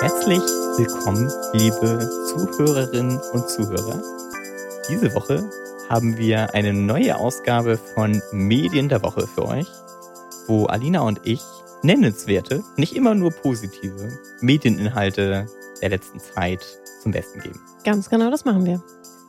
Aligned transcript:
Herzlich 0.00 0.40
willkommen, 0.78 1.30
liebe 1.52 2.08
Zuhörerinnen 2.30 3.18
und 3.34 3.48
Zuhörer. 3.50 4.02
Diese 4.88 5.14
Woche 5.14 5.44
haben 5.90 6.16
wir 6.16 6.54
eine 6.54 6.72
neue 6.72 7.14
Ausgabe 7.16 7.76
von 7.76 8.22
Medien 8.32 8.88
der 8.88 9.02
Woche 9.02 9.26
für 9.26 9.44
euch, 9.44 9.66
wo 10.46 10.64
Alina 10.64 11.00
und 11.00 11.20
ich 11.24 11.42
nennenswerte, 11.82 12.64
nicht 12.78 12.96
immer 12.96 13.14
nur 13.14 13.30
positive 13.30 14.18
Medieninhalte 14.40 15.44
der 15.82 15.88
letzten 15.90 16.18
Zeit 16.18 16.64
zum 17.02 17.12
Besten 17.12 17.40
geben. 17.40 17.60
Ganz 17.84 18.08
genau, 18.08 18.30
das 18.30 18.46
machen 18.46 18.64
wir. 18.64 18.82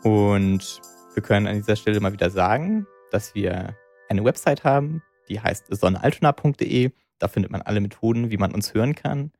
Und 0.09 0.79
wir 1.13 1.21
können 1.21 1.47
an 1.47 1.57
dieser 1.57 1.75
Stelle 1.75 1.99
mal 1.99 2.13
wieder 2.13 2.29
sagen, 2.29 2.87
dass 3.11 3.35
wir 3.35 3.75
eine 4.07 4.23
Website 4.23 4.63
haben, 4.63 5.03
die 5.27 5.41
heißt 5.41 5.65
sonnealtona.de. 5.69 6.91
Da 7.19 7.27
findet 7.27 7.51
man 7.51 7.61
alle 7.61 7.81
Methoden, 7.81 8.31
wie 8.31 8.37
man 8.37 8.55
uns 8.55 8.73
hören 8.73 8.95
kann. 8.95 9.33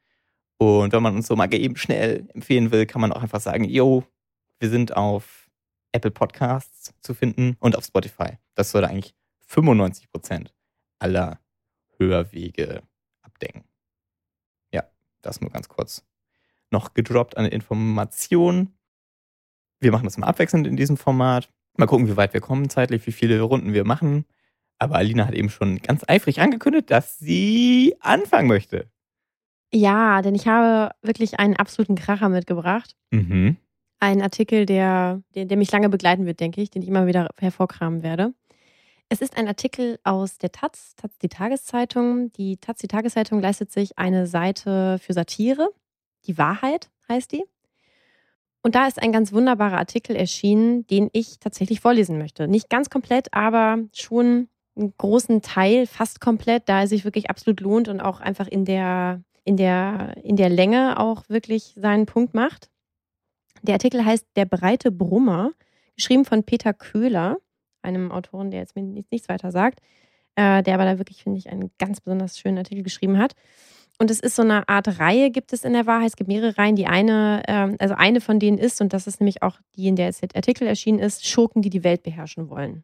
Und 0.62 0.94
wenn 0.94 1.02
man 1.02 1.16
uns 1.16 1.26
so 1.26 1.36
mal 1.36 1.52
eben 1.52 1.76
schnell 1.76 2.30
empfehlen 2.36 2.72
will, 2.72 2.86
kann 2.86 3.02
man 3.02 3.12
auch 3.12 3.24
einfach 3.24 3.42
sagen, 3.42 3.64
yo, 3.64 4.04
wir 4.60 4.70
sind 4.70 4.96
auf 4.96 5.50
Apple 5.92 6.12
Podcasts 6.12 6.94
zu 7.02 7.16
finden 7.16 7.58
und 7.60 7.76
auf 7.76 7.84
Spotify. 7.84 8.38
Das 8.54 8.70
sollte 8.70 8.88
eigentlich 8.88 9.16
95 9.48 10.12
Prozent 10.12 10.54
aller 11.00 11.40
Hörwege 11.98 12.84
abdecken. 13.24 13.64
Ja, 14.72 14.84
das 15.24 15.42
nur 15.42 15.50
ganz 15.50 15.68
kurz 15.68 16.06
noch 16.70 16.94
gedroppt 16.94 17.38
an 17.38 17.46
Informationen. 17.46 18.78
Wir 19.80 19.92
machen 19.92 20.06
das 20.06 20.20
mal 20.20 20.28
abwechselnd 20.28 20.68
in 20.68 20.78
diesem 20.78 20.96
Format. 20.96 21.50
Mal 21.76 21.88
gucken, 21.88 22.08
wie 22.08 22.18
weit 22.18 22.36
wir 22.36 22.42
kommen 22.42 22.70
zeitlich, 22.70 23.08
wie 23.08 23.12
viele 23.12 23.42
Runden 23.42 23.74
wir 23.74 23.84
machen. 23.84 24.26
Aber 24.78 24.98
Alina 24.98 25.26
hat 25.26 25.34
eben 25.34 25.50
schon 25.50 25.80
ganz 25.80 26.04
eifrig 26.08 26.40
angekündigt, 26.40 26.92
dass 26.92 27.18
sie 27.18 27.96
anfangen 28.00 28.48
möchte. 28.48 28.92
Ja, 29.74 30.22
denn 30.22 30.36
ich 30.36 30.48
habe 30.48 30.94
wirklich 31.02 31.40
einen 31.40 31.56
absoluten 31.56 31.96
Kracher 31.96 32.30
mitgebracht. 32.30 32.96
Mhm. 33.12 33.58
Ein 34.00 34.22
Artikel, 34.22 34.66
der, 34.66 35.22
der, 35.36 35.46
der 35.46 35.58
mich 35.58 35.72
lange 35.72 35.90
begleiten 35.90 36.26
wird, 36.26 36.40
denke 36.40 36.62
ich, 36.62 36.72
den 36.72 36.82
ich 36.82 36.88
immer 36.88 37.08
wieder 37.08 37.30
hervorkramen 37.40 38.04
werde. 38.04 38.34
Es 39.08 39.22
ist 39.22 39.38
ein 39.38 39.48
Artikel 39.48 40.00
aus 40.04 40.38
der 40.38 40.52
Taz, 40.52 40.96
Taz 40.96 41.18
die 41.18 41.30
Tageszeitung. 41.30 42.32
Die 42.34 42.58
Taz 42.58 42.80
die 42.80 42.88
Tageszeitung 42.88 43.42
leistet 43.42 43.72
sich 43.72 43.98
eine 43.98 44.26
Seite 44.26 45.00
für 45.00 45.14
Satire. 45.14 45.70
Die 46.26 46.38
Wahrheit 46.38 46.90
heißt 47.10 47.32
die. 47.32 47.44
Und 48.64 48.76
da 48.76 48.88
ist 48.88 49.02
ein 49.02 49.12
ganz 49.12 49.34
wunderbarer 49.34 49.78
Artikel 49.78 50.16
erschienen, 50.16 50.86
den 50.88 51.10
ich 51.14 51.40
tatsächlich 51.40 51.82
vorlesen 51.82 52.18
möchte. 52.18 52.48
Nicht 52.48 52.70
ganz 52.70 52.90
komplett, 52.90 53.34
aber 53.34 53.80
schon 53.94 54.50
einen 54.76 54.94
großen 54.98 55.42
Teil, 55.42 55.88
fast 55.88 56.22
komplett, 56.22 56.70
da 56.70 56.84
es 56.84 56.90
sich 56.90 57.04
wirklich 57.04 57.30
absolut 57.30 57.60
lohnt 57.60 57.88
und 57.88 58.00
auch 58.00 58.22
einfach 58.22 58.48
in 58.48 58.66
der 58.66 59.22
in 59.44 59.58
der, 59.58 60.16
in 60.24 60.36
der 60.36 60.50
Länge 60.50 61.00
auch 61.00 61.24
wirklich 61.30 61.74
seinen 61.76 62.06
Punkt 62.06 62.34
macht. 62.34 62.70
Der 63.62 63.74
Artikel 63.74 64.06
heißt 64.06 64.26
Der 64.36 64.46
breite 64.46 64.92
Brummer, 64.92 65.52
geschrieben 65.96 66.26
von 66.26 66.44
Peter 66.44 66.74
Köhler, 66.74 67.38
einem 67.82 68.12
Autoren, 68.12 68.52
der 68.52 68.60
jetzt 68.62 68.76
mir 68.76 68.84
nichts 68.84 69.30
weiter 69.30 69.52
sagt, 69.52 69.80
äh, 70.36 70.64
der 70.64 70.76
aber 70.76 70.86
da 70.86 70.98
wirklich, 70.98 71.24
finde 71.24 71.40
ich, 71.40 71.50
einen 71.50 71.72
ganz 71.78 72.02
besonders 72.02 72.38
schönen 72.38 72.58
Artikel 72.58 72.84
geschrieben 72.84 73.18
hat. 73.18 73.34
Und 74.00 74.10
es 74.10 74.20
ist 74.20 74.36
so 74.36 74.42
eine 74.42 74.68
Art 74.68 75.00
Reihe, 75.00 75.30
gibt 75.30 75.54
es 75.54 75.64
in 75.64 75.74
der 75.74 75.86
Wahrheit. 75.86 76.08
Es 76.08 76.16
gibt 76.16 76.28
mehrere 76.28 76.58
Reihen. 76.58 76.76
Die 76.76 76.88
eine, 76.88 77.44
ähm, 77.48 77.76
also 77.78 77.94
eine 77.94 78.20
von 78.20 78.40
denen 78.40 78.58
ist, 78.58 78.82
und 78.82 78.94
das 78.94 79.06
ist 79.06 79.20
nämlich 79.20 79.44
auch 79.44 79.60
die, 79.76 79.88
in 79.88 79.96
der 79.96 80.08
jetzt 80.08 80.24
der 80.24 80.36
Artikel 80.36 80.68
erschienen 80.68 80.98
ist, 80.98 81.28
Schurken, 81.28 81.62
die 81.62 81.70
die 81.70 81.84
Welt 81.84 82.02
beherrschen 82.02 82.50
wollen. 82.50 82.84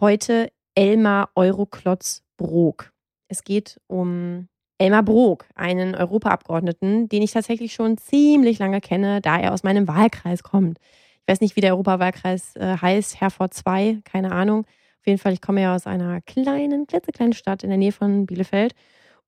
Heute 0.00 0.52
Elmar 0.74 1.30
Euroklotz 1.34 2.22
Brok. 2.36 2.92
Es 3.28 3.42
geht 3.42 3.80
um 3.86 4.49
Elmar 4.80 5.02
Brok, 5.02 5.44
einen 5.54 5.94
Europaabgeordneten, 5.94 7.06
den 7.10 7.20
ich 7.20 7.32
tatsächlich 7.32 7.74
schon 7.74 7.98
ziemlich 7.98 8.58
lange 8.58 8.80
kenne, 8.80 9.20
da 9.20 9.38
er 9.38 9.52
aus 9.52 9.62
meinem 9.62 9.86
Wahlkreis 9.86 10.42
kommt. 10.42 10.78
Ich 11.20 11.28
weiß 11.28 11.42
nicht, 11.42 11.54
wie 11.54 11.60
der 11.60 11.74
Europawahlkreis 11.74 12.56
äh, 12.56 12.78
heißt, 12.80 13.20
Herford 13.20 13.52
2, 13.52 13.98
keine 14.04 14.32
Ahnung. 14.32 14.60
Auf 15.00 15.06
jeden 15.06 15.18
Fall, 15.18 15.34
ich 15.34 15.42
komme 15.42 15.60
ja 15.60 15.74
aus 15.74 15.86
einer 15.86 16.22
kleinen, 16.22 16.86
klitzekleinen 16.86 17.34
Stadt 17.34 17.62
in 17.62 17.68
der 17.68 17.76
Nähe 17.76 17.92
von 17.92 18.24
Bielefeld. 18.24 18.74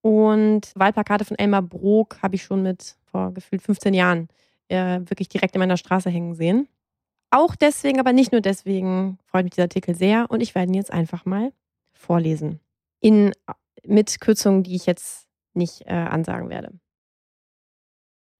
Und 0.00 0.72
Wahlplakate 0.74 1.26
von 1.26 1.38
Elmar 1.38 1.60
Brok 1.60 2.22
habe 2.22 2.34
ich 2.36 2.42
schon 2.44 2.62
mit 2.62 2.96
vor 3.04 3.34
gefühlt 3.34 3.60
15 3.60 3.92
Jahren 3.92 4.28
äh, 4.68 5.00
wirklich 5.00 5.28
direkt 5.28 5.54
in 5.54 5.58
meiner 5.58 5.76
Straße 5.76 6.08
hängen 6.08 6.34
sehen. 6.34 6.66
Auch 7.30 7.54
deswegen, 7.56 8.00
aber 8.00 8.14
nicht 8.14 8.32
nur 8.32 8.40
deswegen, 8.40 9.18
freut 9.26 9.44
mich 9.44 9.52
dieser 9.52 9.64
Artikel 9.64 9.94
sehr 9.94 10.30
und 10.30 10.40
ich 10.40 10.54
werde 10.54 10.72
ihn 10.72 10.76
jetzt 10.76 10.92
einfach 10.92 11.26
mal 11.26 11.52
vorlesen. 11.92 12.60
In, 13.00 13.32
mit 13.86 14.18
Kürzungen, 14.18 14.62
die 14.62 14.76
ich 14.76 14.86
jetzt 14.86 15.28
nicht 15.54 15.82
äh, 15.86 15.92
ansagen 15.92 16.48
werde. 16.50 16.72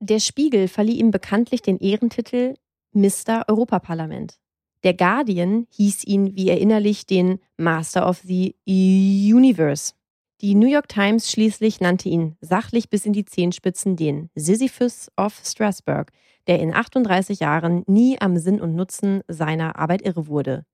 Der 0.00 0.18
Spiegel 0.18 0.68
verlieh 0.68 0.98
ihm 0.98 1.10
bekanntlich 1.10 1.62
den 1.62 1.78
Ehrentitel 1.78 2.54
Mr. 2.92 3.44
Europaparlament. 3.48 4.38
Der 4.82 4.94
Guardian 4.94 5.66
hieß 5.70 6.04
ihn 6.04 6.34
wie 6.34 6.48
erinnerlich 6.48 7.06
den 7.06 7.38
Master 7.56 8.08
of 8.08 8.18
the 8.24 8.56
Universe. 8.66 9.92
Die 10.40 10.56
New 10.56 10.66
York 10.66 10.88
Times 10.88 11.30
schließlich 11.30 11.80
nannte 11.80 12.08
ihn 12.08 12.36
sachlich 12.40 12.90
bis 12.90 13.06
in 13.06 13.12
die 13.12 13.24
Zehenspitzen 13.24 13.94
den 13.94 14.28
Sisyphus 14.34 15.08
of 15.16 15.40
Strasbourg, 15.44 16.10
der 16.48 16.58
in 16.58 16.74
38 16.74 17.38
Jahren 17.38 17.84
nie 17.86 18.20
am 18.20 18.36
Sinn 18.36 18.60
und 18.60 18.74
Nutzen 18.74 19.22
seiner 19.28 19.76
Arbeit 19.76 20.02
irre 20.02 20.26
wurde. 20.26 20.66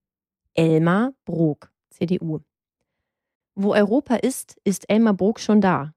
Elmar 0.55 1.13
Brok, 1.27 1.71
CDU. 1.91 2.41
Wo 3.55 3.75
Europa 3.75 4.15
ist, 4.17 4.57
ist 4.65 4.89
Elmar 4.89 5.13
Brok 5.13 5.39
schon 5.39 5.61
da. 5.61 5.93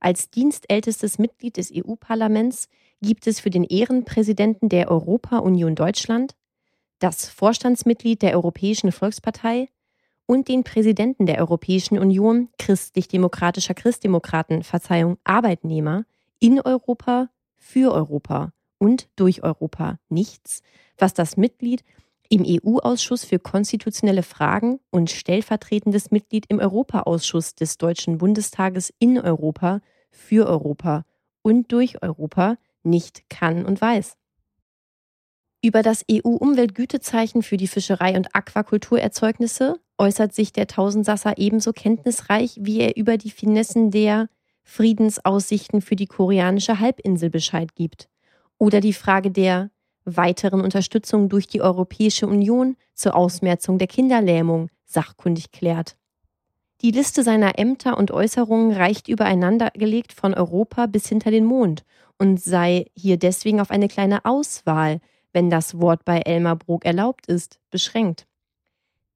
Als 0.00 0.30
dienstältestes 0.30 1.18
Mitglied 1.18 1.56
des 1.56 1.72
EU-Parlaments 1.74 2.68
gibt 3.02 3.26
es 3.26 3.40
für 3.40 3.50
den 3.50 3.64
Ehrenpräsidenten 3.64 4.68
der 4.68 4.90
Europa-Union 4.90 5.74
Deutschland, 5.74 6.34
das 6.98 7.28
Vorstandsmitglied 7.28 8.22
der 8.22 8.34
Europäischen 8.34 8.92
Volkspartei 8.92 9.68
und 10.26 10.48
den 10.48 10.64
Präsidenten 10.64 11.26
der 11.26 11.38
Europäischen 11.38 11.98
Union 11.98 12.48
christlich-demokratischer 12.58 13.74
Christdemokraten, 13.74 14.62
Verzeihung, 14.62 15.18
Arbeitnehmer 15.24 16.04
in 16.38 16.60
Europa, 16.60 17.28
für 17.56 17.92
Europa 17.92 18.52
und 18.78 19.08
durch 19.16 19.42
Europa. 19.42 19.98
Nichts, 20.08 20.62
was 20.98 21.14
das 21.14 21.36
Mitglied 21.36 21.84
im 22.28 22.44
EU-Ausschuss 22.46 23.24
für 23.24 23.38
konstitutionelle 23.38 24.22
Fragen 24.22 24.80
und 24.90 25.10
stellvertretendes 25.10 26.10
Mitglied 26.10 26.46
im 26.48 26.58
Europaausschuss 26.58 27.54
des 27.54 27.78
Deutschen 27.78 28.18
Bundestages 28.18 28.92
in 28.98 29.18
Europa, 29.18 29.80
für 30.10 30.46
Europa 30.46 31.04
und 31.42 31.72
durch 31.72 32.02
Europa 32.02 32.56
nicht 32.82 33.28
kann 33.28 33.64
und 33.64 33.80
weiß. 33.80 34.16
Über 35.62 35.82
das 35.82 36.04
EU-Umweltgütezeichen 36.10 37.42
für 37.42 37.56
die 37.56 37.66
Fischerei 37.66 38.16
und 38.16 38.34
Aquakulturerzeugnisse 38.34 39.80
äußert 39.98 40.34
sich 40.34 40.52
der 40.52 40.66
Tausendsasser 40.66 41.38
ebenso 41.38 41.72
kenntnisreich, 41.72 42.58
wie 42.60 42.80
er 42.80 42.96
über 42.96 43.16
die 43.16 43.30
Finessen 43.30 43.90
der 43.90 44.28
Friedensaussichten 44.62 45.80
für 45.80 45.96
die 45.96 46.06
koreanische 46.06 46.78
Halbinsel 46.80 47.30
Bescheid 47.30 47.74
gibt. 47.74 48.08
Oder 48.58 48.80
die 48.80 48.92
Frage 48.92 49.30
der 49.30 49.70
weiteren 50.06 50.60
Unterstützung 50.62 51.28
durch 51.28 51.46
die 51.46 51.60
Europäische 51.60 52.26
Union 52.26 52.76
zur 52.94 53.14
Ausmerzung 53.14 53.76
der 53.76 53.88
Kinderlähmung 53.88 54.70
sachkundig 54.86 55.52
klärt. 55.52 55.96
Die 56.82 56.90
Liste 56.90 57.22
seiner 57.22 57.58
Ämter 57.58 57.98
und 57.98 58.10
Äußerungen 58.10 58.72
reicht 58.72 59.08
übereinandergelegt 59.08 60.12
von 60.12 60.34
Europa 60.34 60.86
bis 60.86 61.08
hinter 61.08 61.30
den 61.30 61.44
Mond 61.44 61.84
und 62.18 62.40
sei 62.40 62.86
hier 62.94 63.18
deswegen 63.18 63.60
auf 63.60 63.70
eine 63.70 63.88
kleine 63.88 64.24
Auswahl, 64.24 65.00
wenn 65.32 65.50
das 65.50 65.80
Wort 65.80 66.04
bei 66.04 66.20
Elmar 66.20 66.56
Brok 66.56 66.84
erlaubt 66.84 67.26
ist, 67.26 67.58
beschränkt. 67.70 68.26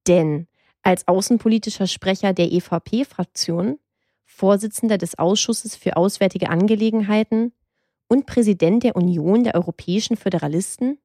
Denn 0.07 0.47
als 0.83 1.07
außenpolitischer 1.07 1.87
Sprecher 1.87 2.33
der 2.33 2.51
EVP-Fraktion, 2.51 3.79
Vorsitzender 4.25 4.97
des 4.97 5.19
Ausschusses 5.19 5.75
für 5.75 5.97
Auswärtige 5.97 6.49
Angelegenheiten, 6.49 7.53
und 8.11 8.25
Präsident 8.25 8.83
der 8.83 8.97
Union 8.97 9.45
der 9.45 9.55
Europäischen 9.55 10.17
Föderalisten, 10.17 10.99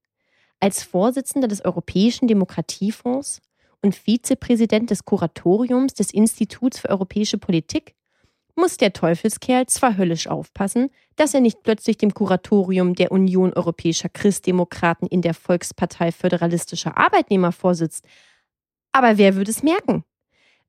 als 0.58 0.82
Vorsitzender 0.82 1.46
des 1.46 1.64
Europäischen 1.64 2.26
Demokratiefonds 2.26 3.40
und 3.80 3.94
Vizepräsident 3.94 4.90
des 4.90 5.04
Kuratoriums 5.04 5.94
des 5.94 6.12
Instituts 6.12 6.80
für 6.80 6.90
europäische 6.90 7.38
Politik, 7.38 7.94
muss 8.56 8.76
der 8.76 8.92
Teufelskerl 8.92 9.66
zwar 9.66 9.96
höllisch 9.96 10.26
aufpassen, 10.26 10.90
dass 11.14 11.32
er 11.32 11.40
nicht 11.40 11.62
plötzlich 11.62 11.96
dem 11.96 12.12
Kuratorium 12.12 12.96
der 12.96 13.12
Union 13.12 13.52
europäischer 13.52 14.08
Christdemokraten 14.08 15.06
in 15.06 15.22
der 15.22 15.34
Volkspartei 15.34 16.10
föderalistischer 16.10 16.96
Arbeitnehmer 16.96 17.52
vorsitzt. 17.52 18.04
Aber 18.90 19.16
wer 19.16 19.36
würde 19.36 19.52
es 19.52 19.62
merken? 19.62 20.02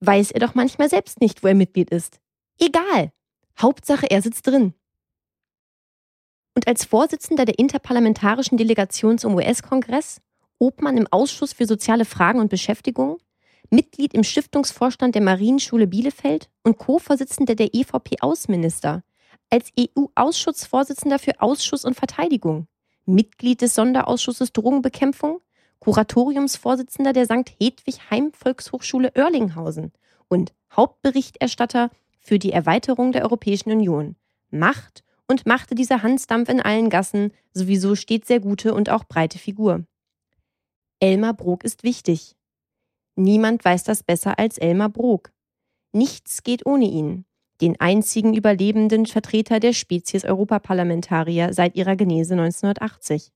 Weiß 0.01 0.29
er 0.29 0.41
doch 0.41 0.53
manchmal 0.53 0.89
selbst 0.89 1.19
nicht, 1.19 1.41
wo 1.41 1.47
er 1.47 1.55
Mitglied 1.55 1.89
ist. 1.89 2.19
Egal. 2.59 3.11
Hauptsache, 3.59 4.05
er 4.11 4.21
sitzt 4.21 4.45
drin 4.45 4.75
und 6.57 6.67
als 6.67 6.85
Vorsitzender 6.85 7.45
der 7.45 7.59
interparlamentarischen 7.59 8.57
Delegation 8.57 9.19
zum 9.19 9.35
US-Kongress, 9.35 10.21
Obmann 10.57 10.97
im 10.97 11.05
Ausschuss 11.11 11.53
für 11.53 11.67
soziale 11.67 12.03
Fragen 12.03 12.39
und 12.39 12.49
Beschäftigung, 12.49 13.19
Mitglied 13.69 14.15
im 14.15 14.23
Stiftungsvorstand 14.23 15.13
der 15.13 15.21
Marienschule 15.21 15.85
Bielefeld 15.85 16.49
und 16.63 16.79
Co-Vorsitzender 16.79 17.53
der 17.53 17.75
EVP-Außenminister. 17.75 19.03
als 19.51 19.69
EU-Ausschussvorsitzender 19.79 21.19
für 21.19 21.39
Ausschuss 21.41 21.85
und 21.85 21.93
Verteidigung, 21.93 22.65
Mitglied 23.05 23.61
des 23.61 23.75
Sonderausschusses 23.75 24.51
Drogenbekämpfung, 24.51 25.41
Kuratoriumsvorsitzender 25.77 27.13
der 27.13 27.25
St. 27.25 27.51
Hedwig 27.59 28.09
Heim 28.09 28.31
Volkshochschule 28.33 29.11
Oerlinghausen 29.15 29.91
und 30.27 30.53
Hauptberichterstatter 30.75 31.91
für 32.19 32.39
die 32.39 32.51
Erweiterung 32.51 33.11
der 33.11 33.21
Europäischen 33.21 33.71
Union. 33.71 34.15
Macht 34.49 35.03
und 35.27 35.45
machte 35.45 35.75
dieser 35.75 36.03
Hansdampf 36.03 36.49
in 36.49 36.61
allen 36.61 36.89
Gassen 36.89 37.31
sowieso 37.53 37.95
stets 37.95 38.27
sehr 38.27 38.39
gute 38.39 38.73
und 38.73 38.89
auch 38.89 39.03
breite 39.03 39.39
Figur. 39.39 39.85
Elmar 40.99 41.33
Brok 41.33 41.63
ist 41.63 41.83
wichtig. 41.83 42.35
Niemand 43.15 43.63
weiß 43.63 43.83
das 43.83 44.03
besser 44.03 44.39
als 44.39 44.57
Elmar 44.57 44.89
Brok. 44.89 45.31
Nichts 45.91 46.43
geht 46.43 46.65
ohne 46.65 46.85
ihn, 46.85 47.25
den 47.61 47.79
einzigen 47.79 48.33
überlebenden 48.33 49.05
Vertreter 49.05 49.59
der 49.59 49.73
Spezies 49.73 50.25
Europaparlamentarier 50.25 51.53
seit 51.53 51.75
ihrer 51.75 51.95
Genese 51.95 52.33
1980. 52.33 53.31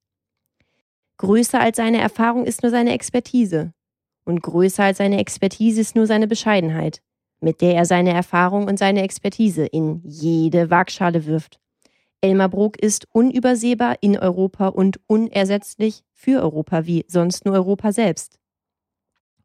Größer 1.18 1.60
als 1.60 1.78
seine 1.78 2.02
Erfahrung 2.02 2.46
ist 2.46 2.64
nur 2.64 2.72
seine 2.72 2.94
Expertise. 2.94 3.74
Und 4.24 4.42
größer 4.42 4.84
als 4.84 4.98
seine 4.98 5.20
Expertise 5.20 5.82
ist 5.82 5.96
nur 5.96 6.08
seine 6.08 6.28
Bescheidenheit, 6.28 7.02
mit 7.42 7.62
der 7.62 7.76
er 7.76 7.86
seine 7.86 8.12
Erfahrung 8.12 8.68
und 8.68 8.78
seine 8.78 9.04
Expertise 9.04 9.66
in 9.66 10.02
jede 10.04 10.70
Waagschale 10.70 11.26
wirft. 11.26 11.61
Elmar 12.22 12.50
Brok 12.50 12.78
ist 12.78 13.08
unübersehbar 13.12 13.96
in 14.02 14.18
Europa 14.18 14.68
und 14.68 15.00
unersetzlich 15.08 16.04
für 16.14 16.42
Europa, 16.44 16.86
wie 16.86 17.04
sonst 17.08 17.46
nur 17.46 17.56
Europa 17.56 17.92
selbst. 17.92 18.38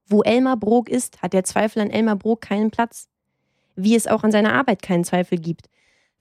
Wo 0.06 0.22
Elmar 0.22 0.58
Brok 0.58 0.90
ist, 0.90 1.22
hat 1.22 1.32
der 1.32 1.44
Zweifel 1.44 1.80
an 1.80 1.90
Elmar 1.90 2.16
Brok 2.16 2.42
keinen 2.42 2.70
Platz. 2.70 3.08
Wie 3.76 3.96
es 3.96 4.06
auch 4.06 4.24
an 4.24 4.30
seiner 4.30 4.52
Arbeit 4.52 4.82
keinen 4.82 5.04
Zweifel 5.04 5.38
gibt. 5.38 5.70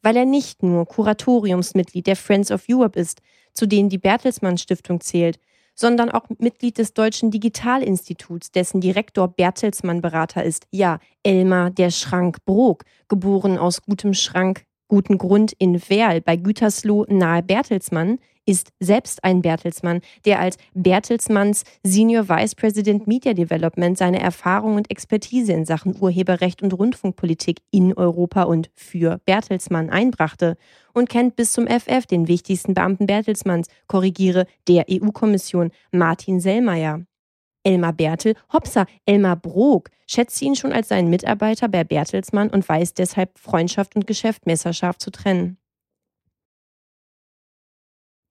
Weil 0.01 0.15
er 0.15 0.25
nicht 0.25 0.63
nur 0.63 0.85
Kuratoriumsmitglied 0.85 2.07
der 2.07 2.15
Friends 2.15 2.51
of 2.51 2.63
Europe 2.69 2.97
ist, 2.97 3.21
zu 3.53 3.65
denen 3.65 3.89
die 3.89 3.97
Bertelsmann 3.97 4.57
Stiftung 4.57 5.01
zählt, 5.01 5.39
sondern 5.75 6.09
auch 6.09 6.29
Mitglied 6.39 6.77
des 6.77 6.93
Deutschen 6.93 7.31
Digitalinstituts, 7.31 8.51
dessen 8.51 8.79
Direktor 8.79 9.27
Bertelsmann 9.27 10.01
Berater 10.01 10.43
ist. 10.43 10.67
Ja, 10.71 10.99
Elmar 11.21 11.69
der 11.69 11.91
Schrank 11.91 12.45
Brok, 12.45 12.85
geboren 13.09 13.57
aus 13.57 13.81
gutem 13.81 14.13
Schrank, 14.13 14.65
guten 14.95 15.17
Grund 15.17 15.51
in 15.57 15.81
Werl 15.89 16.21
bei 16.21 16.37
Gütersloh 16.37 17.05
nahe 17.09 17.43
Bertelsmann, 17.43 18.17
ist 18.45 18.69
selbst 18.79 19.25
ein 19.25 19.41
Bertelsmann, 19.41 19.99
der 20.23 20.39
als 20.39 20.55
Bertelsmanns 20.73 21.65
Senior 21.83 22.29
Vice 22.29 22.55
President 22.55 23.05
Media 23.05 23.33
Development 23.33 23.97
seine 23.97 24.21
Erfahrung 24.21 24.75
und 24.75 24.89
Expertise 24.89 25.51
in 25.51 25.65
Sachen 25.65 25.97
Urheberrecht 25.99 26.61
und 26.61 26.71
Rundfunkpolitik 26.71 27.59
in 27.71 27.91
Europa 27.91 28.43
und 28.43 28.69
für 28.73 29.19
Bertelsmann 29.25 29.89
einbrachte 29.89 30.55
und 30.93 31.09
kennt 31.09 31.35
bis 31.35 31.51
zum 31.51 31.67
FF 31.67 32.05
den 32.05 32.29
wichtigsten 32.29 32.73
Beamten 32.73 33.05
Bertelsmanns, 33.05 33.67
korrigiere, 33.87 34.45
der 34.69 34.85
EU-Kommission, 34.89 35.71
Martin 35.91 36.39
Sellmeier. 36.39 37.01
Elmar 37.65 37.93
Bertel, 37.93 38.35
hopsa, 38.53 38.85
Elmar 39.05 39.35
Brok, 39.35 39.89
schätzt 40.07 40.41
ihn 40.41 40.55
schon 40.55 40.71
als 40.71 40.89
seinen 40.89 41.09
Mitarbeiter 41.09 41.67
bei 41.67 41.83
Bertelsmann 41.83 42.49
und 42.49 42.67
weiß 42.67 42.93
deshalb 42.93 43.37
Freundschaft 43.37 43.95
und 43.95 44.07
Geschäft 44.07 44.45
messerscharf 44.45 44.97
zu 44.97 45.11
trennen. 45.11 45.57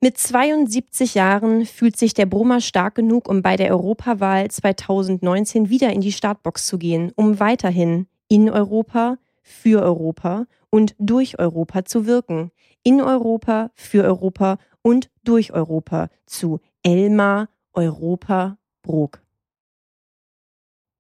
Mit 0.01 0.19
72 0.19 1.15
Jahren 1.15 1.65
fühlt 1.65 1.97
sich 1.97 2.13
der 2.13 2.27
Brummer 2.27 2.61
stark 2.61 2.95
genug, 2.95 3.27
um 3.27 3.41
bei 3.41 3.57
der 3.57 3.71
Europawahl 3.71 4.51
2019 4.51 5.71
wieder 5.71 5.93
in 5.93 6.03
die 6.03 6.13
Startbox 6.13 6.67
zu 6.67 6.79
gehen, 6.79 7.11
um 7.17 7.41
weiterhin 7.41 8.07
in 8.29 8.51
Europa, 8.51 9.17
für 9.43 9.83
Europa 9.83 10.47
und 10.69 10.95
durch 10.99 11.39
Europa 11.39 11.87
zu 11.87 12.07
wirken. 12.07 12.51
In 12.83 13.01
Europa, 13.01 13.71
für 13.75 14.05
Europa 14.05 14.59
und 14.83 15.09
durch 15.25 15.55
Europa 15.55 16.09
zu 16.27 16.61
Elmar 16.83 17.49
Europa 17.73 18.59
Brok. 18.83 19.24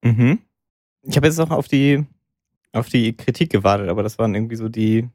Mhm. 0.04 0.38
Ich 1.02 1.16
habe 1.16 1.26
jetzt 1.26 1.38
noch 1.38 1.50
auf 1.50 1.68
die, 1.68 2.04
auf 2.72 2.88
die 2.88 3.16
Kritik 3.16 3.50
gewartet, 3.50 3.88
aber 3.88 4.02
das 4.02 4.18
waren 4.18 4.34
irgendwie 4.34 4.56
so 4.56 4.68
die, 4.68 5.08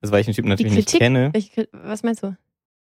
also 0.00 0.12
weil 0.12 0.20
ich 0.20 0.26
den 0.26 0.34
Typen 0.34 0.48
natürlich 0.48 0.74
nicht 0.74 0.92
kenne. 0.92 1.30
Welche, 1.32 1.68
was 1.72 2.02
meinst 2.02 2.22
du? 2.22 2.36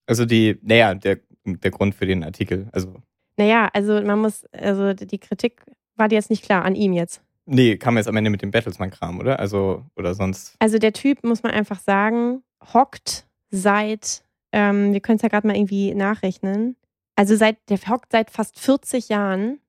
Also 0.06 0.24
die, 0.24 0.58
naja, 0.62 0.94
der, 0.94 1.20
der 1.44 1.70
Grund 1.70 1.94
für 1.94 2.06
den 2.06 2.24
Artikel. 2.24 2.68
Also. 2.72 2.94
Naja, 3.36 3.68
also 3.72 4.00
man 4.02 4.20
muss, 4.20 4.44
also 4.52 4.92
die 4.92 5.18
Kritik 5.18 5.62
war 5.96 6.08
dir 6.08 6.16
jetzt 6.16 6.30
nicht 6.30 6.44
klar 6.44 6.64
an 6.64 6.74
ihm 6.74 6.92
jetzt. 6.92 7.22
Nee, 7.46 7.76
kam 7.76 7.96
jetzt 7.96 8.08
am 8.08 8.16
Ende 8.16 8.30
mit 8.30 8.42
dem 8.42 8.50
Battlesman-Kram, 8.50 9.20
oder? 9.20 9.38
Also, 9.38 9.84
oder 9.94 10.14
sonst. 10.14 10.56
Also 10.58 10.78
der 10.78 10.92
Typ, 10.92 11.22
muss 11.22 11.42
man 11.42 11.52
einfach 11.52 11.78
sagen, 11.78 12.42
hockt 12.74 13.26
seit, 13.50 14.24
ähm, 14.52 14.92
wir 14.92 15.00
können 15.00 15.16
es 15.16 15.22
ja 15.22 15.28
gerade 15.28 15.46
mal 15.46 15.56
irgendwie 15.56 15.94
nachrechnen. 15.94 16.76
Also 17.14 17.36
seit, 17.36 17.56
der 17.70 17.78
hockt 17.78 18.12
seit 18.12 18.30
fast 18.30 18.58
40 18.58 19.08
Jahren 19.08 19.60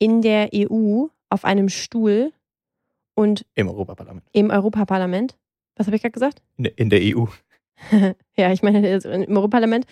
in 0.00 0.22
der 0.22 0.50
EU 0.52 1.06
auf 1.28 1.44
einem 1.44 1.68
Stuhl 1.68 2.32
und. 3.14 3.46
Im 3.54 3.68
Europaparlament. 3.68 4.26
Im 4.32 4.50
Europaparlament. 4.50 5.36
Was 5.76 5.86
habe 5.86 5.94
ich 5.94 6.02
gerade 6.02 6.12
gesagt? 6.12 6.42
In, 6.56 6.64
in 6.64 6.90
der 6.90 7.00
EU. 7.02 7.26
ja, 8.36 8.52
ich 8.52 8.62
meine, 8.62 8.88
im 8.88 9.36
Europaparlament 9.36 9.86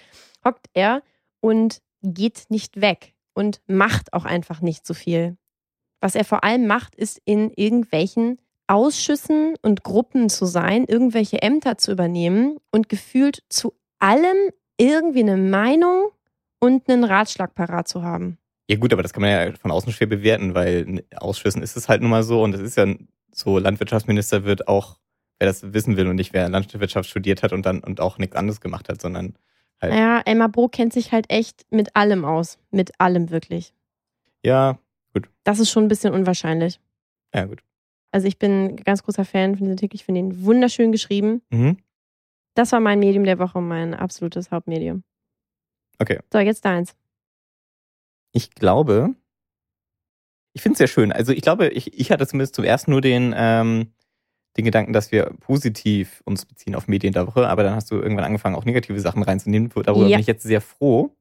hockt 0.45 0.67
er 0.73 1.03
und 1.41 1.81
geht 2.03 2.47
nicht 2.49 2.81
weg 2.81 3.15
und 3.35 3.61
macht 3.67 4.13
auch 4.13 4.25
einfach 4.25 4.61
nicht 4.61 4.87
so 4.87 4.95
viel. 4.95 5.37
Was 6.01 6.15
er 6.15 6.25
vor 6.25 6.45
allem 6.45 6.67
macht, 6.67 6.95
ist 6.95 7.21
in 7.25 7.51
irgendwelchen 7.55 8.39
Ausschüssen 8.67 9.55
und 9.63 9.83
Gruppen 9.83 10.29
zu 10.29 10.45
sein, 10.45 10.85
irgendwelche 10.85 11.43
Ämter 11.43 11.79
zu 11.79 11.93
übernehmen 11.93 12.59
und 12.71 12.89
gefühlt 12.89 13.43
zu 13.49 13.75
allem 13.99 14.53
irgendwie 14.77 15.21
eine 15.21 15.37
Meinung 15.37 16.11
und 16.61 16.89
einen 16.89 17.05
Ratschlag 17.05 17.55
parat 17.55 17.89
zu 17.89 18.03
haben. 18.03 18.39
Ja 18.69 18.77
gut, 18.77 18.93
aber 18.93 19.03
das 19.03 19.13
kann 19.13 19.23
man 19.23 19.31
ja 19.31 19.53
von 19.57 19.71
außen 19.71 19.93
schwer 19.93 20.07
bewerten, 20.07 20.55
weil 20.55 20.83
in 20.83 21.03
Ausschüssen 21.17 21.63
ist 21.63 21.77
es 21.77 21.89
halt 21.89 22.03
nun 22.03 22.11
mal 22.11 22.23
so 22.23 22.43
und 22.43 22.55
es 22.55 22.61
ist 22.61 22.77
ja 22.77 22.87
so, 23.33 23.59
Landwirtschaftsminister 23.59 24.45
wird 24.45 24.69
auch 24.69 24.99
wer 25.39 25.47
das 25.47 25.73
wissen 25.73 25.97
will 25.97 26.09
und 26.09 26.17
nicht 26.17 26.33
wer 26.33 26.49
Landwirtschaft 26.49 27.09
studiert 27.09 27.43
hat 27.43 27.53
und 27.53 27.65
dann 27.65 27.81
und 27.81 28.01
auch 28.01 28.19
nichts 28.19 28.37
anderes 28.37 28.61
gemacht 28.61 28.89
hat, 28.89 29.01
sondern 29.01 29.35
halt. 29.81 29.95
Ja, 29.95 30.21
Elmar 30.25 30.49
Bro 30.49 30.69
kennt 30.69 30.93
sich 30.93 31.13
halt 31.13 31.31
echt 31.31 31.65
mit 31.71 31.95
allem 31.97 32.25
aus. 32.25 32.59
Mit 32.71 33.01
allem 33.01 33.31
wirklich. 33.31 33.73
Ja, 34.45 34.79
gut. 35.13 35.29
Das 35.45 35.61
ist 35.61 35.71
schon 35.71 35.85
ein 35.85 35.89
bisschen 35.89 36.13
unwahrscheinlich. 36.13 36.81
Ja, 37.35 37.45
gut. 37.45 37.63
Also 38.11 38.27
ich 38.27 38.39
bin 38.39 38.65
ein 38.65 38.77
ganz 38.77 39.03
großer 39.03 39.25
Fan 39.25 39.57
von 39.57 39.67
diesem 39.67 39.73
Artikel. 39.73 39.97
Ich 39.97 40.05
finde 40.05 40.21
ihn 40.21 40.45
wunderschön 40.45 40.93
geschrieben. 40.93 41.43
Mhm. 41.51 41.77
Das 42.55 42.73
war 42.73 42.81
mein 42.81 42.99
Medium 42.99 43.25
der 43.25 43.39
Woche, 43.39 43.61
mein 43.61 43.95
absolutes 43.95 44.51
Hauptmedium. 44.51 45.05
Okay. 45.99 46.19
So, 46.33 46.39
jetzt 46.39 46.65
deins. 46.65 46.97
Ich 48.33 48.51
glaube, 48.51 49.15
ich 50.53 50.63
finde 50.63 50.75
es 50.75 50.79
sehr 50.79 50.89
schön. 50.89 51.13
Also 51.13 51.33
ich 51.33 51.43
glaube, 51.43 51.69
ich, 51.69 51.99
ich 51.99 52.11
hatte 52.11 52.27
zumindest 52.27 52.55
zum 52.55 52.65
ersten 52.65 52.91
nur 52.91 53.01
den, 53.01 53.35
ähm, 53.37 53.93
den 54.57 54.65
Gedanken, 54.65 54.93
dass 54.93 55.13
wir 55.13 55.27
positiv 55.41 56.21
uns 56.25 56.45
beziehen 56.45 56.75
auf 56.75 56.89
Medien 56.89 57.13
der 57.13 57.27
Woche, 57.27 57.49
aber 57.49 57.63
dann 57.63 57.75
hast 57.75 57.91
du 57.91 57.97
irgendwann 57.97 58.25
angefangen, 58.25 58.57
auch 58.57 58.65
negative 58.65 59.01
Sachen 59.01 59.23
reinzunehmen. 59.23 59.71
Darüber 59.71 60.07
ja. 60.07 60.17
bin 60.17 60.21
ich 60.21 60.27
jetzt 60.27 60.43
sehr 60.43 60.61
froh, 60.61 61.17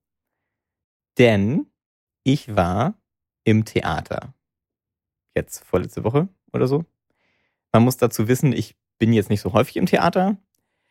denn 1.18 1.68
ich 2.24 2.56
war 2.56 2.96
im 3.44 3.64
Theater. 3.64 4.34
Jetzt 5.36 5.64
vorletzte 5.64 6.04
Woche 6.04 6.28
oder 6.52 6.68
so. 6.68 6.84
Man 7.72 7.84
muss 7.84 7.98
dazu 7.98 8.28
wissen, 8.28 8.54
ich 8.54 8.76
bin 8.98 9.14
jetzt 9.14 9.30
nicht 9.30 9.42
so 9.42 9.54
häufig 9.54 9.78
im 9.78 9.86
Theater. 9.86 10.38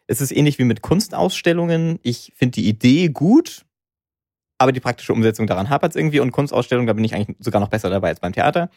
Es 0.07 0.21
ist 0.21 0.31
ähnlich 0.31 0.59
wie 0.59 0.65
mit 0.65 0.83
Kunstausstellungen. 0.83 1.99
Ich 2.03 2.33
finde 2.37 2.61
die 2.61 2.69
Idee 2.69 3.09
gut, 3.09 3.66
aber 4.59 4.73
die 4.73 4.81
praktische 4.81 5.13
Umsetzung 5.13 5.47
daran 5.47 5.69
hapert 5.69 5.93
es 5.93 5.97
irgendwie 5.97 6.21
und 6.21 6.33
Kunstausstellungen, 6.33 6.87
da 6.87 6.93
bin 6.93 7.05
ich 7.05 7.15
eigentlich 7.15 7.37
sogar 7.41 7.61
noch 7.61 7.69
besser 7.69 7.91
dabei 7.91 8.09
als 8.09 8.21
beim 8.21 8.33
Theater. 8.33 8.71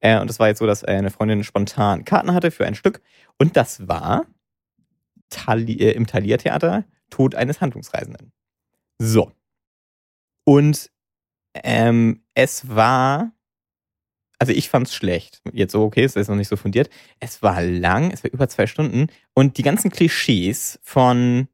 Äh, 0.00 0.20
und 0.20 0.30
es 0.30 0.38
war 0.38 0.48
jetzt 0.48 0.58
so, 0.58 0.66
dass 0.66 0.84
eine 0.84 1.10
Freundin 1.10 1.44
spontan 1.44 2.04
Karten 2.04 2.34
hatte 2.34 2.50
für 2.50 2.66
ein 2.66 2.74
Stück. 2.74 3.00
Und 3.38 3.56
das 3.56 3.88
war 3.88 4.26
Tali 5.30 5.74
äh, 5.74 5.92
im 5.92 6.06
Thalia-Theater 6.06 6.84
Tod 7.10 7.34
eines 7.34 7.60
Handlungsreisenden. 7.60 8.32
So. 8.98 9.32
Und 10.44 10.90
ähm, 11.54 12.24
es 12.34 12.68
war, 12.68 13.32
also 14.38 14.52
ich 14.52 14.68
fand 14.68 14.88
es 14.88 14.94
schlecht. 14.94 15.40
Jetzt 15.52 15.72
so, 15.72 15.84
okay, 15.84 16.04
es 16.04 16.16
ist 16.16 16.28
noch 16.28 16.36
nicht 16.36 16.48
so 16.48 16.56
fundiert. 16.56 16.90
Es 17.20 17.42
war 17.42 17.62
lang, 17.62 18.10
es 18.10 18.24
war 18.24 18.30
über 18.32 18.48
zwei 18.48 18.66
Stunden. 18.66 19.08
Und 19.34 19.58
die 19.58 19.62
ganzen 19.62 19.90
Klischees 19.90 20.80
von 20.82 21.48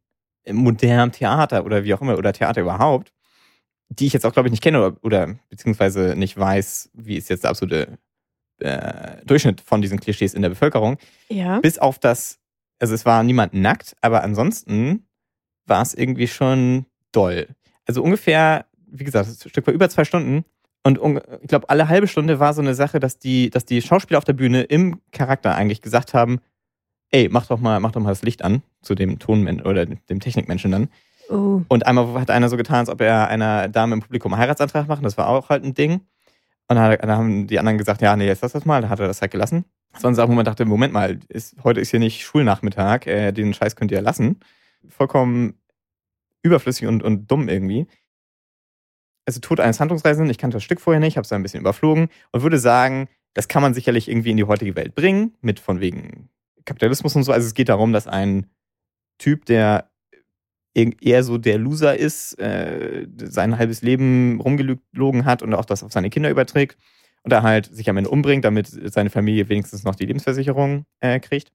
modernem 0.51 1.13
Theater 1.13 1.65
oder 1.65 1.85
wie 1.85 1.93
auch 1.95 2.01
immer, 2.01 2.17
oder 2.17 2.33
Theater 2.33 2.63
überhaupt, 2.63 3.13
die 3.89 4.07
ich 4.07 4.13
jetzt 4.13 4.27
auch, 4.27 4.33
glaube 4.33 4.49
ich, 4.49 4.53
nicht 4.53 4.63
kenne 4.63 4.79
oder, 4.79 4.97
oder 5.03 5.35
beziehungsweise 5.49 6.15
nicht 6.17 6.37
weiß, 6.37 6.91
wie 6.95 7.17
ist 7.17 7.31
jetzt 7.31 7.45
der 7.45 7.51
absolute 7.51 7.99
äh, 8.61 9.25
Durchschnitt 9.25 9.61
von 9.61 9.81
diesen 9.81 10.01
Klischees 10.01 10.35
in 10.35 10.43
der 10.43 10.51
Bevölkerung. 10.51 10.99
Ja. 11.29 11.61
Bis 11.61 11.79
auf 11.79 11.99
das, 11.99 12.39
also 12.79 12.95
es 12.95 13.07
war 13.07 13.23
niemand 13.23 13.55
nackt, 13.55 13.97
aber 14.01 14.23
ansonsten 14.23 15.07
war 15.67 15.83
es 15.83 15.95
irgendwie 15.95 16.29
schon 16.29 16.87
doll. 17.13 17.49
Also 17.87 18.03
ungefähr, 18.03 18.67
wie 18.87 19.05
gesagt, 19.05 19.29
das 19.29 19.49
Stück 19.49 19.67
war 19.67 19.75
über 19.75 19.89
zwei 19.89 20.05
Stunden. 20.05 20.45
Und 20.85 20.99
ich 21.43 21.49
glaube, 21.49 21.69
alle 21.69 21.89
halbe 21.89 22.07
Stunde 22.07 22.41
war 22.41 22.55
so 22.55 22.63
eine 22.63 22.75
Sache, 22.75 23.01
dass 23.01 23.19
die, 23.19 23.51
dass 23.51 23.65
die 23.65 23.83
Schauspieler 23.83 24.19
auf 24.19 24.25
der 24.25 24.33
Bühne 24.33 24.63
im 24.63 25.01
Charakter 25.13 25.55
eigentlich 25.55 25.83
gesagt 25.83 26.15
haben, 26.15 26.41
ey, 27.11 27.29
mach 27.31 27.47
doch 27.47 27.61
mal, 27.61 27.81
mach 27.81 27.93
doch 27.93 28.01
mal 28.01 28.11
das 28.11 28.23
Licht 28.23 28.43
an 28.43 28.63
zu 28.83 28.95
dem 28.95 29.19
Tonmenschen 29.19 29.67
oder 29.67 29.87
dem 29.87 30.21
Technikmenschen 30.21 30.71
dann. 30.71 30.89
Oh. 31.29 31.63
Und 31.69 31.87
einmal 31.87 32.21
hat 32.21 32.31
einer 32.31 32.49
so 32.49 32.57
getan, 32.57 32.81
als 32.81 32.89
ob 32.89 33.01
er 33.01 33.29
einer 33.29 33.69
Dame 33.69 33.95
im 33.95 34.01
Publikum 34.01 34.33
einen 34.33 34.41
Heiratsantrag 34.41 34.89
macht. 34.89 35.05
Das 35.05 35.19
war 35.19 35.29
auch 35.29 35.49
halt 35.49 35.65
ein 35.65 35.75
Ding. 35.75 36.01
Und 36.69 36.77
dann, 36.77 36.99
haben 37.01 37.47
die 37.47 37.59
anderen 37.59 37.79
gesagt, 37.79 38.03
ja, 38.03 38.15
nee, 38.17 38.27
jetzt 38.27 38.43
lass 38.43 38.53
das 38.53 38.65
mal. 38.65 38.83
Dann 38.83 38.91
hat 38.91 39.01
er 39.01 39.07
das 39.07 39.21
halt 39.21 39.31
gelassen. 39.31 39.65
Ein 40.03 40.15
Sache, 40.15 40.29
wo 40.29 40.33
man 40.33 40.45
dachte, 40.45 40.65
Moment 40.65 40.93
mal, 40.93 41.19
ist, 41.29 41.57
heute 41.65 41.81
ist 41.81 41.91
hier 41.91 41.99
nicht 41.99 42.23
Schulnachmittag, 42.23 43.07
äh, 43.07 43.33
den 43.33 43.55
Scheiß 43.55 43.75
könnt 43.75 43.91
ihr 43.91 44.03
lassen. 44.03 44.41
Vollkommen 44.89 45.55
überflüssig 46.43 46.87
und, 46.87 47.03
und 47.03 47.31
dumm 47.31 47.49
irgendwie. 47.49 47.87
Also 49.27 49.41
Tod 49.41 49.61
eines 49.61 49.81
Handlungsreisenden, 49.81 50.31
ich 50.31 50.39
kannte 50.39 50.57
das 50.57 50.65
Stück 50.65 50.81
vorher 50.81 51.01
nicht, 51.01 51.17
habe 51.17 51.25
es 51.25 51.33
ein 51.33 51.43
bisschen 51.43 51.61
überflogen 51.61 52.09
und 52.33 52.43
würde 52.43 52.59
sagen, 52.59 53.09
das 53.35 53.49
kann 53.49 53.63
man 53.63 53.75
sicherlich 53.75 54.09
irgendwie 54.09 54.31
in 54.31 54.37
die 54.37 54.45
heutige 54.45 54.77
Welt 54.77 54.95
bringen, 54.95 55.35
mit 55.41 55.61
von 55.61 55.81
wegen 55.81 56.29
Kapitalismus 56.65 57.17
und 57.17 57.25
so. 57.25 57.33
Also 57.33 57.47
es 57.47 57.55
geht 57.55 57.69
darum, 57.69 57.93
dass 57.93 58.07
ein 58.07 58.47
Typ, 59.19 59.47
der 59.47 59.91
eher 61.01 61.23
so 61.25 61.39
der 61.39 61.59
Loser 61.59 61.97
ist, 61.97 62.39
äh, 62.39 63.07
sein 63.17 63.59
halbes 63.59 63.83
Leben 63.83 64.41
rumgelogen 64.41 65.25
hat 65.25 65.43
und 65.43 65.55
auch 65.55 65.65
das 65.65 65.83
auf 65.83 65.93
seine 65.93 66.11
Kinder 66.11 66.31
überträgt 66.31 66.77
und 67.23 67.33
er 67.33 67.43
halt 67.43 67.67
sich 67.67 67.89
am 67.91 67.97
Ende 67.97 68.11
umbringt, 68.11 68.45
damit 68.45 68.69
seine 68.69 69.11
Familie 69.11 69.49
wenigstens 69.49 69.85
noch 69.85 69.95
die 69.95 70.07
Lebensversicherung 70.07 70.85
äh, 71.01 71.21
kriegt. 71.21 71.53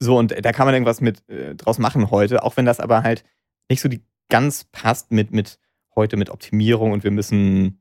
So, 0.00 0.16
und 0.16 0.32
da 0.44 0.52
kann 0.52 0.66
man 0.66 0.74
irgendwas 0.74 1.00
mit 1.00 1.28
äh, 1.28 1.54
draus 1.54 1.78
machen 1.78 2.10
heute, 2.10 2.42
auch 2.42 2.56
wenn 2.56 2.64
das 2.64 2.80
aber 2.80 3.02
halt 3.02 3.24
nicht 3.68 3.80
so 3.80 3.88
die 3.88 4.02
ganz 4.28 4.64
passt 4.64 5.10
mit, 5.10 5.32
mit 5.32 5.58
heute 5.96 6.16
mit 6.16 6.30
Optimierung 6.30 6.92
und 6.92 7.02
wir 7.04 7.10
müssen, 7.10 7.80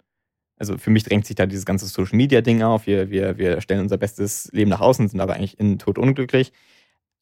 also 0.57 0.77
für 0.77 0.89
mich 0.89 1.03
drängt 1.03 1.25
sich 1.25 1.35
da 1.35 1.45
dieses 1.45 1.65
ganze 1.65 1.85
Social 1.85 2.17
Media 2.17 2.41
Ding 2.41 2.63
auf. 2.63 2.87
Wir, 2.87 3.09
wir, 3.09 3.37
wir 3.37 3.61
stellen 3.61 3.81
unser 3.81 3.97
bestes 3.97 4.49
Leben 4.51 4.69
nach 4.69 4.81
außen, 4.81 5.07
sind 5.07 5.19
aber 5.19 5.35
eigentlich 5.35 5.59
in 5.59 5.77
Tod 5.77 5.97
unglücklich. 5.97 6.51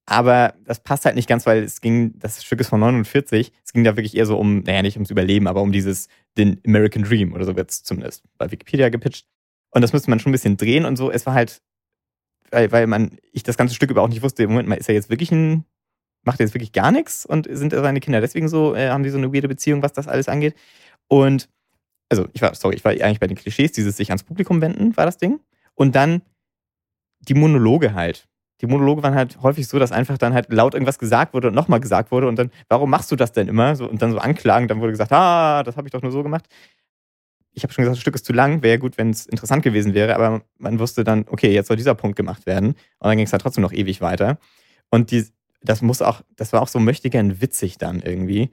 Aber 0.08 0.54
das 0.64 0.82
passt 0.82 1.06
halt 1.06 1.16
nicht 1.16 1.28
ganz, 1.28 1.46
weil 1.48 1.64
es 1.64 1.82
ging, 1.82 2.18
das 2.20 2.44
Stück 2.44 2.60
ist 2.60 2.70
von 2.70 2.80
49, 2.80 3.52
es 3.64 3.74
ging 3.74 3.84
da 3.84 3.96
wirklich 3.96 4.16
eher 4.16 4.28
so 4.28 4.38
um, 4.38 4.60
naja, 4.60 4.84
nicht 4.84 4.98
ums 4.98 5.10
Überleben, 5.10 5.48
aber 5.48 5.62
um 5.62 5.72
dieses, 5.72 6.10
den 6.38 6.62
American 6.66 7.04
Dream 7.04 7.34
oder 7.34 7.46
so 7.46 7.56
wird 7.56 7.72
es 7.72 7.84
zumindest 7.84 8.24
bei 8.38 8.52
Wikipedia 8.52 8.90
gepitcht. 8.90 9.26
Und 9.72 9.82
das 9.82 9.94
müsste 9.94 10.10
man 10.10 10.20
schon 10.20 10.30
ein 10.30 10.34
bisschen 10.34 10.58
drehen 10.58 10.86
und 10.86 10.96
so. 10.96 11.12
Es 11.12 11.26
war 11.26 11.34
halt, 11.34 11.62
weil, 12.52 12.72
weil 12.72 12.86
man, 12.88 13.18
ich 13.32 13.44
das 13.44 13.58
ganze 13.58 13.74
Stück 13.74 13.90
über 13.90 14.04
auch 14.04 14.08
nicht 14.08 14.22
wusste, 14.22 14.48
Moment 14.48 14.70
mal, 14.70 14.76
ist 14.76 14.88
er 14.88 14.96
jetzt 14.96 15.10
wirklich 15.10 15.32
ein, 15.32 15.66
macht 16.24 16.40
er 16.40 16.46
jetzt 16.46 16.54
wirklich 16.54 16.72
gar 16.72 16.92
nichts 16.92 17.26
und 17.26 17.48
sind 17.50 17.72
seine 17.72 18.00
Kinder 18.00 18.22
deswegen 18.22 18.48
so, 18.48 18.76
äh, 18.76 18.90
haben 18.90 19.04
die 19.04 19.10
so 19.10 19.18
eine 19.18 19.34
weirde 19.34 19.48
Beziehung, 19.48 19.82
was 19.82 19.94
das 19.94 20.08
alles 20.08 20.30
angeht. 20.30 20.56
Und, 21.08 21.50
also 22.10 22.28
ich 22.34 22.42
war, 22.44 22.54
sorry, 22.54 22.76
ich 22.76 22.86
war 22.86 22.92
eigentlich 22.92 23.20
bei 23.20 23.28
den 23.28 23.38
Klischees, 23.38 23.72
dieses 23.72 23.98
sich 23.98 24.10
ans 24.12 24.24
Publikum 24.24 24.62
wenden, 24.62 24.96
war 24.98 25.06
das 25.06 25.18
Ding. 25.18 25.40
Und 25.74 25.96
dann 25.96 26.22
die 27.20 27.34
Monologe 27.34 27.96
halt 27.96 28.28
die 28.62 28.68
Monologe 28.68 29.04
waren 29.04 29.16
halt 29.16 29.42
häufig 29.42 29.68
so, 29.68 29.80
dass 29.80 29.92
einfach 29.92 30.18
dann 30.18 30.34
halt 30.34 30.52
laut 30.52 30.74
irgendwas 30.74 31.00
gesagt 31.00 31.34
wurde 31.34 31.50
und 31.50 31.54
nochmal 31.54 31.80
gesagt 31.80 32.12
wurde 32.12 32.28
und 32.28 32.38
dann, 32.38 32.52
warum 32.70 32.90
machst 32.90 33.12
du 33.12 33.16
das 33.16 33.32
denn 33.34 33.48
immer? 33.48 33.76
So, 33.76 33.90
und 33.90 34.02
dann 34.02 34.12
so 34.12 34.18
anklagen, 34.18 34.68
dann 34.68 34.80
wurde 34.80 34.92
gesagt, 34.92 35.12
ah, 35.12 35.64
das 35.64 35.76
habe 35.76 35.88
ich 35.88 35.92
doch 35.92 36.02
nur 36.02 36.12
so 36.12 36.24
gemacht. 36.24 36.46
Ich 37.52 37.64
habe 37.64 37.74
schon 37.74 37.84
gesagt, 37.84 37.96
das 37.96 38.02
Stück 38.02 38.16
ist 38.16 38.26
zu 38.26 38.34
lang, 38.34 38.64
wäre 38.64 38.80
gut, 38.80 38.98
wenn 38.98 39.10
es 39.10 39.26
interessant 39.26 39.64
gewesen 39.64 39.94
wäre, 39.94 40.16
aber 40.16 40.42
man 40.58 40.80
wusste 40.80 41.04
dann, 41.04 41.26
okay, 41.30 41.54
jetzt 41.54 41.68
soll 41.68 41.78
dieser 41.78 41.96
Punkt 41.96 42.16
gemacht 42.18 42.46
werden. 42.46 42.70
Und 42.70 43.10
dann 43.10 43.18
ging 43.18 43.26
es 43.26 43.32
halt 43.32 43.42
trotzdem 43.42 43.62
noch 43.62 43.72
ewig 43.74 44.02
weiter. 44.02 44.38
Und 44.90 45.12
die, 45.12 45.26
das 45.62 45.82
muss 45.82 46.02
auch, 46.02 46.22
das 46.36 46.54
war 46.54 46.62
auch 46.62 46.68
so 46.68 46.80
möchtegern 46.80 47.42
witzig 47.42 47.78
dann 47.78 48.02
irgendwie, 48.02 48.52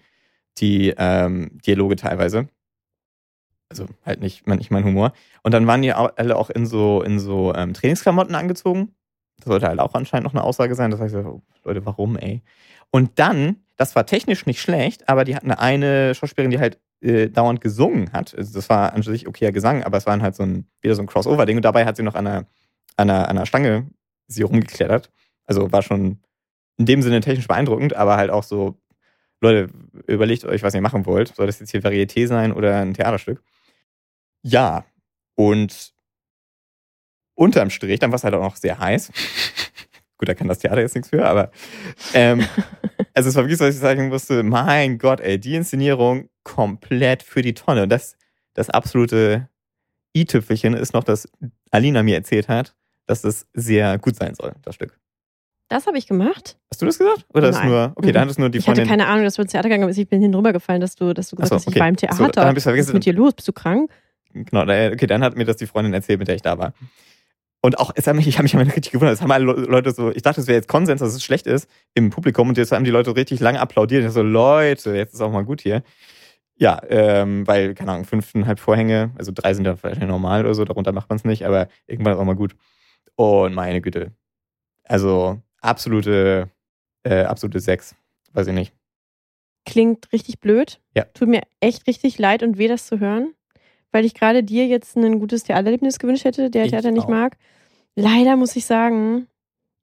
die 0.59 0.95
ähm, 0.97 1.59
Dialoge 1.67 1.97
teilweise. 1.97 2.49
Also 3.69 3.87
halt 4.05 4.21
nicht, 4.21 4.47
nicht 4.47 4.71
mein 4.71 4.85
Humor. 4.85 5.13
Und 5.43 5.53
dann 5.53 5.67
waren 5.67 5.83
die 5.83 5.93
alle 5.93 6.37
auch 6.37 6.51
in 6.51 6.67
so, 6.67 7.03
in 7.03 7.19
so 7.19 7.55
ähm, 7.55 7.73
Trainingsklamotten 7.75 8.35
angezogen 8.35 8.95
das 9.43 9.51
sollte 9.51 9.67
halt 9.67 9.81
auch 9.81 9.95
anscheinend 9.95 10.25
noch 10.25 10.35
eine 10.35 10.45
Aussage 10.45 10.75
sein. 10.75 10.91
Das 10.91 11.01
heißt, 11.01 11.15
Leute, 11.65 11.87
warum, 11.87 12.17
ey? 12.17 12.43
Und 12.91 13.19
dann, 13.19 13.57
das 13.77 13.97
war 13.97 14.07
technisch 14.07 14.47
nicht 14.47 14.61
schlecht, 14.61 15.09
aber 15.09 15.25
die 15.25 15.35
hatten 15.35 15.51
eine 15.51 16.15
Schauspielerin, 16.15 16.51
die 16.51 16.61
halt 16.61 16.79
äh, 17.01 17.29
dauernd 17.29 17.61
gesungen 17.61 18.13
hat. 18.13 18.35
Also 18.37 18.55
das 18.55 18.69
war 18.69 18.93
an 18.93 19.03
sich 19.03 19.27
okayer 19.27 19.51
Gesang, 19.51 19.83
aber 19.83 19.99
es 19.99 20.07
war 20.07 20.21
halt 20.21 20.37
so 20.37 20.45
ein, 20.45 20.67
wieder 20.81 20.95
so 20.95 21.03
ein 21.03 21.07
Crossover-Ding. 21.07 21.57
Und 21.57 21.65
dabei 21.65 21.85
hat 21.85 21.97
sie 21.97 22.03
noch 22.03 22.15
an 22.15 22.27
einer, 22.27 22.47
an 22.97 23.11
einer, 23.11 23.29
an 23.29 23.37
einer 23.37 23.47
Stange 23.47 23.89
sie 24.29 24.43
rumgeklettert. 24.43 25.11
Also 25.45 25.73
war 25.73 25.83
schon 25.83 26.21
in 26.77 26.87
dem 26.87 27.03
Sinne 27.03 27.21
technisch 27.21 27.49
beeindruckend, 27.49 27.97
aber 27.97 28.17
halt 28.17 28.31
auch 28.31 28.45
so, 28.45 28.77
Leute, 29.41 29.71
überlegt 30.07 30.45
euch, 30.45 30.63
was 30.63 30.75
ihr 30.75 30.81
machen 30.81 31.05
wollt. 31.07 31.35
Soll 31.35 31.47
das 31.47 31.59
jetzt 31.59 31.71
hier 31.71 31.83
Varieté 31.83 32.27
sein 32.29 32.53
oder 32.53 32.77
ein 32.77 32.95
Theaterstück? 32.95 33.43
Ja. 34.43 34.85
Und 35.35 35.93
unterm 37.35 37.71
Strich, 37.71 37.99
dann 37.99 38.11
war 38.11 38.17
es 38.17 38.25
halt 38.25 38.35
auch 38.35 38.43
noch 38.43 38.57
sehr 38.57 38.79
heiß. 38.79 39.11
Gut, 40.19 40.29
da 40.29 40.35
kann 40.35 40.49
das 40.49 40.61
Theater 40.61 40.81
jetzt 40.81 40.95
nichts 40.95 41.11
für, 41.11 41.27
aber 41.27 41.51
ähm, 42.15 42.47
also 43.15 43.29
es 43.29 43.35
war 43.35 43.45
wirklich 43.45 43.59
so, 43.59 43.65
dass 43.65 43.75
ich 43.75 43.81
sagen 43.81 44.09
musste, 44.09 44.43
mein 44.43 44.99
Gott, 44.99 45.21
ey, 45.21 45.39
die 45.39 45.55
Inszenierung 45.55 46.29
komplett 46.45 47.23
für 47.23 47.43
die 47.43 47.55
Tonne. 47.55 47.89
Das, 47.89 48.17
das 48.55 48.71
absolute 48.71 49.49
i-Tüpfelchen 50.17 50.75
ist 50.75 50.93
noch, 50.93 51.05
dass 51.05 51.29
Alina 51.71 52.03
mir 52.03 52.17
erzählt 52.17 52.49
hat, 52.49 52.75
dass 53.07 53.23
das 53.23 53.47
sehr 53.53 53.99
gut 53.99 54.17
sein 54.17 54.35
soll, 54.35 54.55
das 54.63 54.75
Stück. 54.75 54.99
Das 55.69 55.87
habe 55.87 55.97
ich 55.97 56.07
gemacht. 56.07 56.59
Hast 56.71 56.83
du 56.83 56.87
das 56.87 56.99
gesagt? 56.99 57.25
Oder 57.33 57.51
Nein. 57.51 57.63
ist 57.63 57.67
nur, 57.67 57.93
okay, 57.95 58.09
mhm. 58.09 58.13
dann 58.13 58.23
hat 58.23 58.31
es 58.31 58.39
nur 58.39 58.51
die 58.51 58.59
Ich 58.59 58.69
hatte 58.69 58.85
keine 58.85 59.07
Ahnung, 59.07 59.25
dass 59.25 59.37
du 59.37 59.43
ins 59.43 59.53
Theater 59.53 59.71
gegangen 59.71 59.87
bist. 59.87 59.99
Ich 59.99 60.07
bin 60.07 60.21
hinüber 60.21 60.53
gefallen, 60.53 60.83
dass 60.83 60.97
du, 60.97 61.15
dass 61.15 61.31
du 61.31 61.37
gesagt 61.37 61.49
so, 61.49 61.57
hast, 61.57 61.67
okay. 61.67 61.77
ich 61.77 61.81
war 61.81 61.89
im 61.89 61.97
Theater. 61.97 62.17
So, 62.17 62.29
dann 62.29 62.55
bist 62.55 62.67
du 62.67 62.71
Was 62.73 62.79
ist 62.79 62.93
mit 62.93 63.07
dir 63.07 63.15
los? 63.15 63.33
Bist 63.33 63.49
du 63.49 63.53
krank? 63.53 63.91
Genau, 64.35 64.63
okay, 64.63 65.07
dann 65.07 65.23
hat 65.23 65.37
mir 65.37 65.45
das 65.45 65.57
die 65.57 65.67
Freundin 65.67 65.95
erzählt, 65.95 66.19
mit 66.19 66.29
der 66.29 66.35
ich 66.35 66.43
da 66.43 66.59
war. 66.59 66.75
Und 67.65 67.79
auch, 67.79 67.93
es 67.95 68.09
hat 68.09 68.17
mich, 68.17 68.27
ich 68.27 68.39
habe 68.39 68.43
mich 68.43 68.57
aber 68.57 68.67
richtig 68.67 68.91
gewundert, 68.91 69.15
es 69.15 69.23
haben 69.23 69.31
alle 69.31 69.45
Leute 69.45 69.93
so, 69.93 70.11
ich 70.11 70.23
dachte, 70.23 70.41
es 70.41 70.49
wäre 70.49 70.57
jetzt 70.57 70.67
Konsens, 70.67 71.01
dass 71.01 71.15
es 71.15 71.23
schlecht 71.23 71.47
ist 71.47 71.71
im 71.95 72.11
Publikum 72.11 72.49
und 72.49 72.59
jetzt 72.59 72.73
haben 72.73 72.85
die 72.85 72.91
Leute 72.91 73.15
richtig 73.15 73.39
lang 73.39 73.57
applaudiert. 73.57 74.05
Ich 74.05 74.11
so, 74.11 74.23
Leute, 74.23 74.97
jetzt 74.97 75.15
ist 75.15 75.21
auch 75.21 75.31
mal 75.31 75.45
gut 75.45 75.61
hier. 75.61 75.85
Ja, 76.57 76.81
ähm, 76.89 77.47
weil, 77.47 77.75
keine 77.75 77.93
Ahnung, 77.93 78.05
fünfeinhalb 78.05 78.59
Vorhänge, 78.59 79.13
also 79.17 79.31
drei 79.33 79.55
sind 79.55 79.65
ja 79.65 79.77
vielleicht 79.77 80.03
normal 80.03 80.45
oder 80.45 80.55
so, 80.55 80.65
darunter 80.65 80.93
macht 80.93 81.09
man 81.09 81.17
es 81.17 81.25
nicht, 81.25 81.47
aber 81.47 81.69
irgendwann 81.87 82.15
ist 82.15 82.19
auch 82.19 82.25
mal 82.25 82.35
gut. 82.35 82.57
Und 83.15 83.55
meine 83.55 83.81
Güte. 83.81 84.13
Also 84.85 85.41
absolute, 85.61 86.51
äh, 87.05 87.23
absolute 87.23 87.61
Sechs. 87.61 87.95
Weiß 88.33 88.49
ich 88.49 88.55
nicht. 88.55 88.73
Klingt 89.67 90.13
richtig 90.13 90.41
blöd. 90.41 90.81
Ja. 90.97 91.05
Tut 91.15 91.29
mir 91.29 91.43
echt 91.61 91.87
richtig 91.87 92.19
leid 92.19 92.43
und 92.43 92.59
weh, 92.59 92.67
das 92.67 92.87
zu 92.87 92.99
hören 92.99 93.35
weil 93.93 94.05
ich 94.05 94.15
gerade 94.15 94.43
dir 94.43 94.67
jetzt 94.67 94.97
ein 94.97 95.21
gutes 95.21 95.45
Theatererlebnis 95.45 95.99
gewünscht 95.99 96.25
hätte, 96.25 96.51
der 96.51 96.65
ich 96.65 96.71
Theater 96.71 96.91
nicht 96.91 97.05
auch. 97.05 97.11
mag. 97.11 97.37
Leider 97.95 98.37
muss 98.37 98.57
ich 98.57 98.65
sagen, 98.65 99.29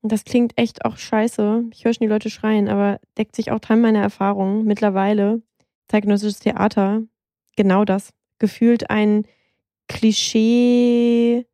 das 0.02 0.26
klingt 0.26 0.58
echt 0.58 0.86
auch 0.86 0.98
scheiße. 0.98 1.66
Ich 1.72 1.86
höre 1.86 1.94
schon 1.94 2.06
die 2.06 2.12
Leute 2.12 2.30
schreien, 2.30 2.68
aber 2.68 3.00
deckt 3.18 3.36
sich 3.36 3.52
auch 3.52 3.60
dran 3.60 3.82
meiner 3.82 4.02
Erfahrung. 4.02 4.66
Mittlerweile 4.66 5.42
zeitgenössisches 5.88 6.40
Theater 6.40 7.04
genau 7.56 7.86
das. 7.86 8.12
Gefühlt 8.40 8.90
ein 8.90 9.26
Klischee 9.88 11.46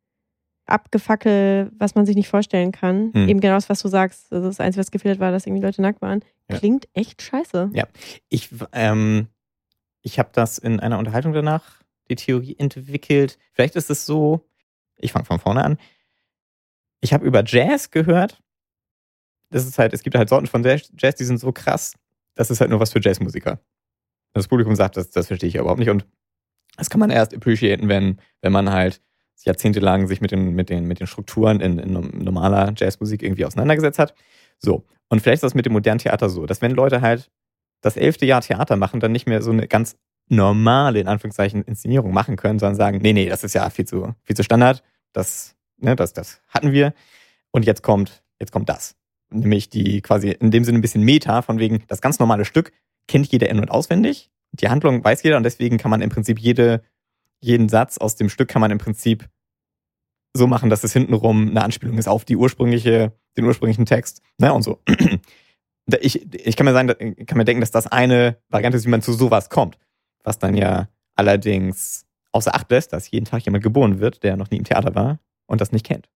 abgefackel, 0.66 1.70
was 1.78 1.94
man 1.94 2.06
sich 2.06 2.16
nicht 2.16 2.28
vorstellen 2.28 2.72
kann. 2.72 3.12
Hm. 3.12 3.28
Eben 3.28 3.40
genau 3.40 3.54
das, 3.54 3.68
was 3.68 3.82
du 3.82 3.88
sagst. 3.88 4.32
Also 4.32 4.46
das 4.48 4.60
Einzige, 4.60 4.80
was 4.80 4.90
gefehlt 4.90 5.20
war, 5.20 5.30
dass 5.30 5.46
irgendwie 5.46 5.64
Leute 5.64 5.82
nackt 5.82 6.02
waren. 6.02 6.20
Klingt 6.48 6.84
ja. 6.84 7.02
echt 7.02 7.22
scheiße. 7.22 7.70
Ja, 7.72 7.84
ich, 8.28 8.50
ähm, 8.72 9.28
ich 10.02 10.18
habe 10.18 10.30
das 10.32 10.58
in 10.58 10.80
einer 10.80 10.98
Unterhaltung 10.98 11.32
danach 11.32 11.82
die 12.08 12.16
Theorie 12.16 12.56
entwickelt. 12.58 13.38
Vielleicht 13.52 13.76
ist 13.76 13.90
es 13.90 14.06
so, 14.06 14.48
ich 14.96 15.12
fange 15.12 15.24
von 15.24 15.38
vorne 15.38 15.64
an. 15.64 15.78
Ich 17.00 17.12
habe 17.12 17.26
über 17.26 17.42
Jazz 17.44 17.90
gehört. 17.90 18.42
Das 19.50 19.66
ist 19.66 19.78
halt, 19.78 19.92
es 19.92 20.02
gibt 20.02 20.16
halt 20.16 20.28
Sorten 20.28 20.46
von 20.46 20.64
Jazz, 20.64 21.14
die 21.16 21.24
sind 21.24 21.38
so 21.38 21.52
krass, 21.52 21.94
das 22.34 22.50
ist 22.50 22.60
halt 22.60 22.70
nur 22.70 22.80
was 22.80 22.92
für 22.92 23.00
Jazzmusiker. 23.00 23.60
Das 24.32 24.48
Publikum 24.48 24.74
sagt, 24.74 24.96
das, 24.96 25.10
das 25.10 25.28
verstehe 25.28 25.48
ich 25.48 25.54
überhaupt 25.54 25.78
nicht. 25.78 25.88
Und 25.90 26.06
das 26.76 26.90
kann 26.90 27.00
man 27.00 27.10
erst 27.10 27.34
appreciaten, 27.34 27.88
wenn, 27.88 28.20
wenn 28.42 28.52
man 28.52 28.70
halt 28.70 29.00
jahrzehntelang 29.44 30.08
sich 30.08 30.20
mit 30.20 30.30
den, 30.30 30.54
mit 30.54 30.68
den, 30.68 30.86
mit 30.86 31.00
den 31.00 31.06
Strukturen 31.06 31.60
in, 31.60 31.78
in 31.78 31.92
normaler 31.92 32.72
Jazzmusik 32.76 33.22
irgendwie 33.22 33.44
auseinandergesetzt 33.44 33.98
hat. 33.98 34.14
So. 34.58 34.84
Und 35.08 35.20
vielleicht 35.20 35.36
ist 35.36 35.44
das 35.44 35.54
mit 35.54 35.66
dem 35.66 35.72
modernen 35.72 35.98
Theater 35.98 36.28
so, 36.28 36.46
dass 36.46 36.62
wenn 36.62 36.72
Leute 36.72 37.00
halt 37.00 37.30
das 37.80 37.96
elfte 37.96 38.26
Jahr 38.26 38.40
Theater 38.40 38.76
machen, 38.76 39.00
dann 39.00 39.12
nicht 39.12 39.26
mehr 39.26 39.42
so 39.42 39.52
eine 39.52 39.68
ganz 39.68 39.96
normale, 40.28 41.00
in 41.00 41.08
Anführungszeichen, 41.08 41.62
Inszenierung 41.62 42.12
machen 42.12 42.36
können, 42.36 42.58
sondern 42.58 42.76
sagen, 42.76 42.98
nee, 42.98 43.12
nee, 43.12 43.28
das 43.28 43.44
ist 43.44 43.54
ja 43.54 43.68
viel 43.70 43.86
zu, 43.86 44.14
viel 44.22 44.36
zu 44.36 44.42
Standard, 44.42 44.82
das, 45.12 45.56
ne, 45.78 45.96
das, 45.96 46.12
das 46.12 46.40
hatten 46.48 46.72
wir 46.72 46.94
und 47.52 47.64
jetzt 47.64 47.82
kommt, 47.82 48.22
jetzt 48.40 48.52
kommt 48.52 48.68
das. 48.68 48.96
Nämlich 49.30 49.68
die 49.68 50.02
quasi 50.02 50.30
in 50.30 50.50
dem 50.50 50.64
Sinne 50.64 50.78
ein 50.78 50.82
bisschen 50.82 51.02
Meta, 51.02 51.42
von 51.42 51.58
wegen, 51.58 51.82
das 51.88 52.00
ganz 52.00 52.18
normale 52.18 52.44
Stück 52.44 52.72
kennt 53.08 53.26
jeder 53.28 53.48
in- 53.48 53.60
und 53.60 53.70
auswendig, 53.70 54.30
die 54.52 54.68
Handlung 54.68 55.04
weiß 55.04 55.22
jeder 55.22 55.36
und 55.36 55.42
deswegen 55.42 55.78
kann 55.78 55.90
man 55.90 56.00
im 56.00 56.10
Prinzip 56.10 56.38
jede, 56.38 56.82
jeden 57.40 57.68
Satz 57.68 57.98
aus 57.98 58.16
dem 58.16 58.28
Stück 58.28 58.48
kann 58.48 58.60
man 58.60 58.70
im 58.70 58.78
Prinzip 58.78 59.28
so 60.32 60.46
machen, 60.46 60.70
dass 60.70 60.84
es 60.84 60.92
hintenrum 60.92 61.48
eine 61.48 61.62
Anspielung 61.62 61.98
ist 61.98 62.08
auf 62.08 62.24
die 62.24 62.36
ursprüngliche, 62.36 63.12
den 63.36 63.44
ursprünglichen 63.44 63.86
Text, 63.86 64.22
ne, 64.38 64.52
und 64.52 64.62
so. 64.62 64.80
Ich, 66.00 66.34
ich 66.34 66.56
kann 66.56 66.64
mir 66.64 66.72
sagen, 66.72 66.88
kann 67.26 67.38
mir 67.38 67.44
denken, 67.44 67.60
dass 67.60 67.70
das 67.70 67.86
eine 67.86 68.38
Variante 68.48 68.76
ist, 68.76 68.86
wie 68.86 68.90
man 68.90 69.02
zu 69.02 69.12
sowas 69.12 69.50
kommt 69.50 69.78
was 70.26 70.38
dann 70.38 70.56
ja 70.56 70.88
allerdings 71.14 72.04
außer 72.32 72.54
Acht 72.54 72.70
lässt, 72.70 72.92
dass 72.92 73.10
jeden 73.10 73.24
Tag 73.24 73.44
jemand 73.44 73.64
geboren 73.64 74.00
wird, 74.00 74.22
der 74.22 74.36
noch 74.36 74.50
nie 74.50 74.58
im 74.58 74.64
Theater 74.64 74.94
war 74.94 75.20
und 75.46 75.60
das 75.60 75.72
nicht 75.72 75.86
kennt. 75.86 76.10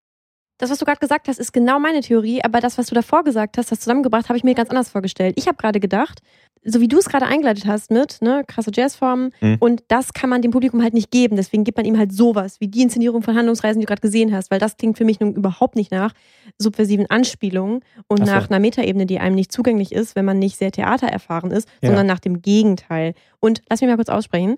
Das, 0.61 0.69
was 0.69 0.77
du 0.77 0.85
gerade 0.85 0.99
gesagt 0.99 1.27
hast, 1.27 1.39
ist 1.39 1.53
genau 1.53 1.79
meine 1.79 2.01
Theorie, 2.01 2.43
aber 2.43 2.59
das, 2.59 2.77
was 2.77 2.85
du 2.85 2.95
davor 2.95 3.23
gesagt 3.23 3.57
hast, 3.57 3.71
das 3.71 3.79
zusammengebracht, 3.79 4.29
habe 4.29 4.37
ich 4.37 4.43
mir 4.43 4.53
ganz 4.53 4.69
anders 4.69 4.89
vorgestellt. 4.89 5.33
Ich 5.37 5.47
habe 5.47 5.57
gerade 5.57 5.79
gedacht, 5.79 6.19
so 6.63 6.79
wie 6.79 6.87
du 6.87 6.99
es 6.99 7.09
gerade 7.09 7.25
eingeleitet 7.25 7.65
hast 7.65 7.89
mit, 7.89 8.21
ne, 8.21 8.43
krasse 8.45 8.69
Jazzformen 8.71 9.33
mhm. 9.41 9.57
und 9.59 9.83
das 9.87 10.13
kann 10.13 10.29
man 10.29 10.43
dem 10.43 10.51
Publikum 10.51 10.83
halt 10.83 10.93
nicht 10.93 11.09
geben. 11.09 11.35
Deswegen 11.35 11.63
gibt 11.63 11.77
man 11.77 11.87
ihm 11.87 11.97
halt 11.97 12.13
sowas, 12.13 12.61
wie 12.61 12.67
die 12.67 12.83
Inszenierung 12.83 13.23
von 13.23 13.35
Handlungsreisen, 13.35 13.79
die 13.79 13.87
du 13.87 13.89
gerade 13.89 14.01
gesehen 14.01 14.31
hast, 14.31 14.51
weil 14.51 14.59
das 14.59 14.77
klingt 14.77 14.99
für 14.99 15.05
mich 15.05 15.19
nun 15.19 15.33
überhaupt 15.33 15.75
nicht 15.75 15.91
nach 15.91 16.13
subversiven 16.59 17.07
Anspielungen 17.09 17.79
und 18.07 18.19
so. 18.19 18.25
nach 18.25 18.51
einer 18.51 18.59
Metaebene, 18.59 19.07
die 19.07 19.17
einem 19.17 19.33
nicht 19.33 19.51
zugänglich 19.51 19.91
ist, 19.91 20.15
wenn 20.15 20.25
man 20.25 20.37
nicht 20.37 20.57
sehr 20.57 20.71
theatererfahren 20.71 21.49
ist, 21.49 21.67
ja. 21.81 21.89
sondern 21.89 22.05
nach 22.05 22.19
dem 22.19 22.43
Gegenteil. 22.43 23.15
Und 23.39 23.63
lass 23.67 23.81
mich 23.81 23.89
mal 23.89 23.95
kurz 23.95 24.09
aussprechen. 24.09 24.57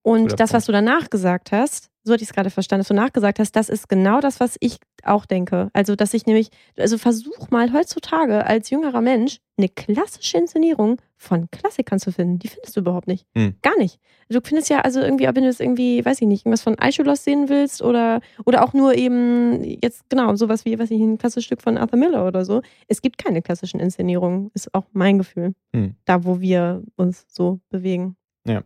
Und 0.00 0.40
das, 0.40 0.54
was 0.54 0.64
du 0.64 0.72
danach 0.72 1.10
gesagt 1.10 1.52
hast, 1.52 1.90
so 2.04 2.12
hatte 2.12 2.22
ich 2.22 2.28
es 2.28 2.34
gerade 2.34 2.50
verstanden, 2.50 2.80
dass 2.80 2.88
du 2.88 2.94
nachgesagt 2.94 3.38
hast, 3.38 3.52
das 3.56 3.70
ist 3.70 3.88
genau 3.88 4.20
das, 4.20 4.38
was 4.38 4.56
ich 4.60 4.76
auch 5.04 5.24
denke. 5.24 5.70
Also, 5.72 5.96
dass 5.96 6.12
ich 6.12 6.26
nämlich, 6.26 6.50
also 6.78 6.98
versuch 6.98 7.50
mal 7.50 7.72
heutzutage 7.72 8.44
als 8.46 8.70
jüngerer 8.70 9.00
Mensch 9.00 9.38
eine 9.56 9.68
klassische 9.68 10.36
Inszenierung 10.36 11.00
von 11.16 11.50
Klassikern 11.50 11.98
zu 11.98 12.12
finden. 12.12 12.38
Die 12.38 12.48
findest 12.48 12.76
du 12.76 12.80
überhaupt 12.80 13.06
nicht. 13.06 13.26
Hm. 13.34 13.54
Gar 13.62 13.78
nicht. 13.78 14.00
Du 14.28 14.40
findest 14.42 14.68
ja, 14.68 14.80
also 14.80 15.00
irgendwie, 15.00 15.24
wenn 15.24 15.34
du 15.34 15.44
jetzt 15.44 15.60
irgendwie, 15.60 16.04
weiß 16.04 16.20
ich 16.20 16.28
nicht, 16.28 16.44
irgendwas 16.44 16.62
von 16.62 16.78
Aeschylus 16.78 17.24
sehen 17.24 17.48
willst 17.48 17.80
oder, 17.82 18.20
oder 18.44 18.64
auch 18.64 18.74
nur 18.74 18.94
eben 18.94 19.64
jetzt, 19.64 20.08
genau, 20.10 20.34
sowas 20.36 20.64
wie, 20.64 20.78
weiß 20.78 20.90
ich, 20.90 21.00
ein 21.00 21.18
klassisches 21.18 21.44
Stück 21.44 21.62
von 21.62 21.78
Arthur 21.78 21.98
Miller 21.98 22.26
oder 22.26 22.44
so. 22.44 22.62
Es 22.88 23.00
gibt 23.00 23.16
keine 23.16 23.40
klassischen 23.42 23.80
Inszenierungen, 23.80 24.50
ist 24.54 24.74
auch 24.74 24.84
mein 24.92 25.18
Gefühl. 25.18 25.54
Hm. 25.74 25.94
Da, 26.04 26.24
wo 26.24 26.40
wir 26.40 26.82
uns 26.96 27.24
so 27.28 27.60
bewegen. 27.70 28.16
Ja. 28.46 28.62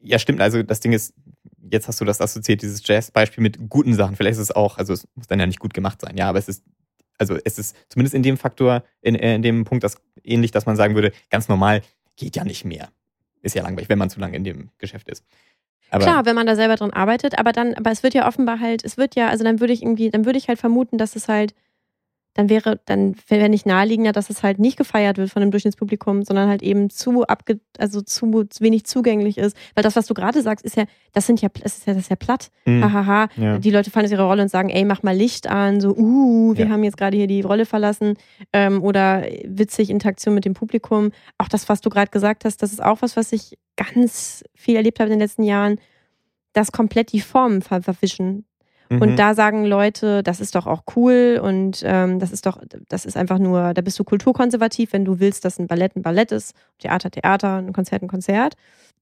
Ja, 0.00 0.18
stimmt. 0.18 0.40
Also 0.40 0.62
das 0.62 0.80
Ding 0.80 0.92
ist, 0.92 1.12
jetzt 1.70 1.88
hast 1.88 2.00
du 2.00 2.04
das 2.04 2.20
assoziiert, 2.20 2.62
dieses 2.62 2.86
Jazz-Beispiel 2.86 3.42
mit 3.42 3.68
guten 3.68 3.94
Sachen. 3.94 4.16
Vielleicht 4.16 4.38
ist 4.38 4.50
es 4.50 4.50
auch, 4.50 4.78
also 4.78 4.92
es 4.92 5.06
muss 5.14 5.26
dann 5.26 5.40
ja 5.40 5.46
nicht 5.46 5.60
gut 5.60 5.74
gemacht 5.74 6.00
sein, 6.00 6.16
ja, 6.16 6.28
aber 6.28 6.38
es 6.38 6.48
ist, 6.48 6.64
also 7.18 7.36
es 7.44 7.58
ist 7.58 7.76
zumindest 7.88 8.14
in 8.14 8.22
dem 8.22 8.36
Faktor, 8.36 8.82
in, 9.00 9.14
äh, 9.14 9.34
in 9.34 9.42
dem 9.42 9.64
Punkt, 9.64 9.84
das 9.84 9.96
ähnlich, 10.22 10.50
dass 10.50 10.66
man 10.66 10.76
sagen 10.76 10.94
würde, 10.94 11.12
ganz 11.30 11.48
normal 11.48 11.82
geht 12.16 12.36
ja 12.36 12.44
nicht 12.44 12.64
mehr. 12.64 12.88
Ist 13.42 13.54
ja 13.54 13.62
langweilig, 13.62 13.88
wenn 13.88 13.98
man 13.98 14.10
zu 14.10 14.20
lange 14.20 14.36
in 14.36 14.44
dem 14.44 14.70
Geschäft 14.78 15.08
ist. 15.08 15.24
Aber 15.90 16.04
Klar, 16.04 16.26
wenn 16.26 16.34
man 16.34 16.46
da 16.46 16.54
selber 16.54 16.76
drin 16.76 16.92
arbeitet, 16.92 17.38
aber 17.38 17.52
dann, 17.52 17.74
aber 17.74 17.90
es 17.90 18.02
wird 18.02 18.14
ja 18.14 18.28
offenbar 18.28 18.60
halt, 18.60 18.84
es 18.84 18.96
wird 18.96 19.14
ja, 19.14 19.28
also 19.28 19.44
dann 19.44 19.60
würde 19.60 19.72
ich 19.72 19.82
irgendwie, 19.82 20.10
dann 20.10 20.26
würde 20.26 20.38
ich 20.38 20.48
halt 20.48 20.58
vermuten, 20.58 20.98
dass 20.98 21.16
es 21.16 21.28
halt 21.28 21.54
dann 22.34 22.48
wäre, 22.48 22.80
dann 22.84 23.16
wäre 23.26 23.48
nicht 23.48 23.66
naheliegender, 23.66 24.12
dass 24.12 24.30
es 24.30 24.42
halt 24.42 24.58
nicht 24.58 24.76
gefeiert 24.76 25.18
wird 25.18 25.30
von 25.30 25.40
dem 25.40 25.50
Durchschnittspublikum, 25.50 26.22
sondern 26.22 26.48
halt 26.48 26.62
eben 26.62 26.88
zu 26.88 27.24
abge, 27.26 27.58
also 27.78 28.00
zu, 28.00 28.44
zu 28.44 28.62
wenig 28.62 28.84
zugänglich 28.84 29.38
ist. 29.38 29.56
Weil 29.74 29.82
das, 29.82 29.96
was 29.96 30.06
du 30.06 30.14
gerade 30.14 30.40
sagst, 30.40 30.64
ist 30.64 30.76
ja, 30.76 30.84
das 31.12 31.26
sind 31.26 31.40
ja, 31.40 31.48
das 31.48 31.78
ist 31.78 31.86
ja, 31.86 31.94
das 31.94 32.04
ist 32.04 32.10
ja 32.10 32.16
platt. 32.16 32.50
Mhm. 32.64 32.84
Hahaha. 32.84 33.28
Ja. 33.36 33.58
Die 33.58 33.70
Leute 33.70 33.90
fallen 33.90 34.06
aus 34.06 34.12
ihrer 34.12 34.24
Rolle 34.24 34.42
und 34.42 34.50
sagen, 34.50 34.68
ey, 34.70 34.84
mach 34.84 35.02
mal 35.02 35.16
Licht 35.16 35.48
an, 35.48 35.80
so, 35.80 35.96
uh, 35.96 36.56
wir 36.56 36.66
ja. 36.66 36.70
haben 36.70 36.84
jetzt 36.84 36.96
gerade 36.96 37.16
hier 37.16 37.26
die 37.26 37.40
Rolle 37.40 37.66
verlassen. 37.66 38.14
Ähm, 38.52 38.84
oder 38.84 39.26
witzig, 39.44 39.90
Interaktion 39.90 40.34
mit 40.34 40.44
dem 40.44 40.54
Publikum. 40.54 41.10
Auch 41.38 41.48
das, 41.48 41.68
was 41.68 41.80
du 41.80 41.90
gerade 41.90 42.10
gesagt 42.10 42.44
hast, 42.44 42.62
das 42.62 42.72
ist 42.72 42.82
auch 42.82 43.02
was, 43.02 43.16
was 43.16 43.32
ich 43.32 43.58
ganz 43.76 44.44
viel 44.54 44.76
erlebt 44.76 45.00
habe 45.00 45.08
in 45.08 45.18
den 45.18 45.20
letzten 45.20 45.42
Jahren, 45.42 45.80
dass 46.52 46.72
komplett 46.72 47.12
die 47.12 47.20
Formen 47.20 47.62
verwischen. 47.62 48.44
Mhm. 48.88 49.02
Und 49.02 49.16
da 49.16 49.34
sagen 49.34 49.64
Leute, 49.64 50.22
das 50.22 50.40
ist 50.40 50.54
doch 50.54 50.66
auch 50.66 50.82
cool 50.96 51.40
und 51.42 51.82
ähm, 51.84 52.18
das 52.18 52.32
ist 52.32 52.46
doch, 52.46 52.60
das 52.88 53.04
ist 53.04 53.16
einfach 53.16 53.38
nur, 53.38 53.74
da 53.74 53.82
bist 53.82 53.98
du 53.98 54.04
kulturkonservativ, 54.04 54.92
wenn 54.92 55.04
du 55.04 55.20
willst, 55.20 55.44
dass 55.44 55.58
ein 55.58 55.66
Ballett 55.66 55.96
ein 55.96 56.02
Ballett 56.02 56.32
ist, 56.32 56.54
Theater, 56.78 57.10
Theater, 57.10 57.56
ein 57.56 57.72
Konzert, 57.72 58.02
ein 58.02 58.08
Konzert. 58.08 58.54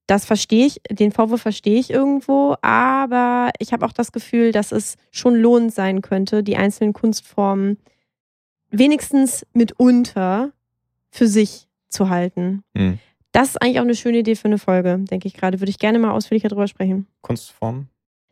Das 0.07 0.25
verstehe 0.25 0.66
ich, 0.66 0.81
den 0.90 1.11
Vorwurf 1.11 1.43
verstehe 1.43 1.78
ich 1.78 1.90
irgendwo, 1.90 2.57
aber 2.62 3.50
ich 3.59 3.73
habe 3.73 3.85
auch 3.85 3.93
das 3.93 4.12
Gefühl, 4.12 4.52
dass 4.52 4.71
es 4.71 4.97
schon 5.11 5.35
lohnend 5.35 5.75
sein 5.75 6.00
könnte, 6.00 6.43
die 6.43 6.57
einzelnen 6.57 6.93
Kunstformen 6.93 7.79
wenigstens 8.70 9.46
mitunter 9.53 10.53
für 11.11 11.27
sich 11.27 11.66
zu 11.88 12.09
halten. 12.09 12.62
Mhm. 12.75 12.99
Das 13.33 13.49
ist 13.49 13.62
eigentlich 13.62 13.81
auch 13.81 13.85
eine 13.85 13.94
schöne 13.94 14.18
Idee 14.18 14.35
für 14.35 14.46
eine 14.46 14.59
Folge, 14.59 14.99
denke 15.11 15.29
ich 15.29 15.35
gerade. 15.35 15.61
Würde 15.61 15.70
ich 15.70 15.79
gerne 15.79 15.99
mal 15.99 16.12
ausführlicher 16.12 16.49
drüber 16.49 16.68
sprechen. 16.68 17.07
Kunstformen? 17.20 17.88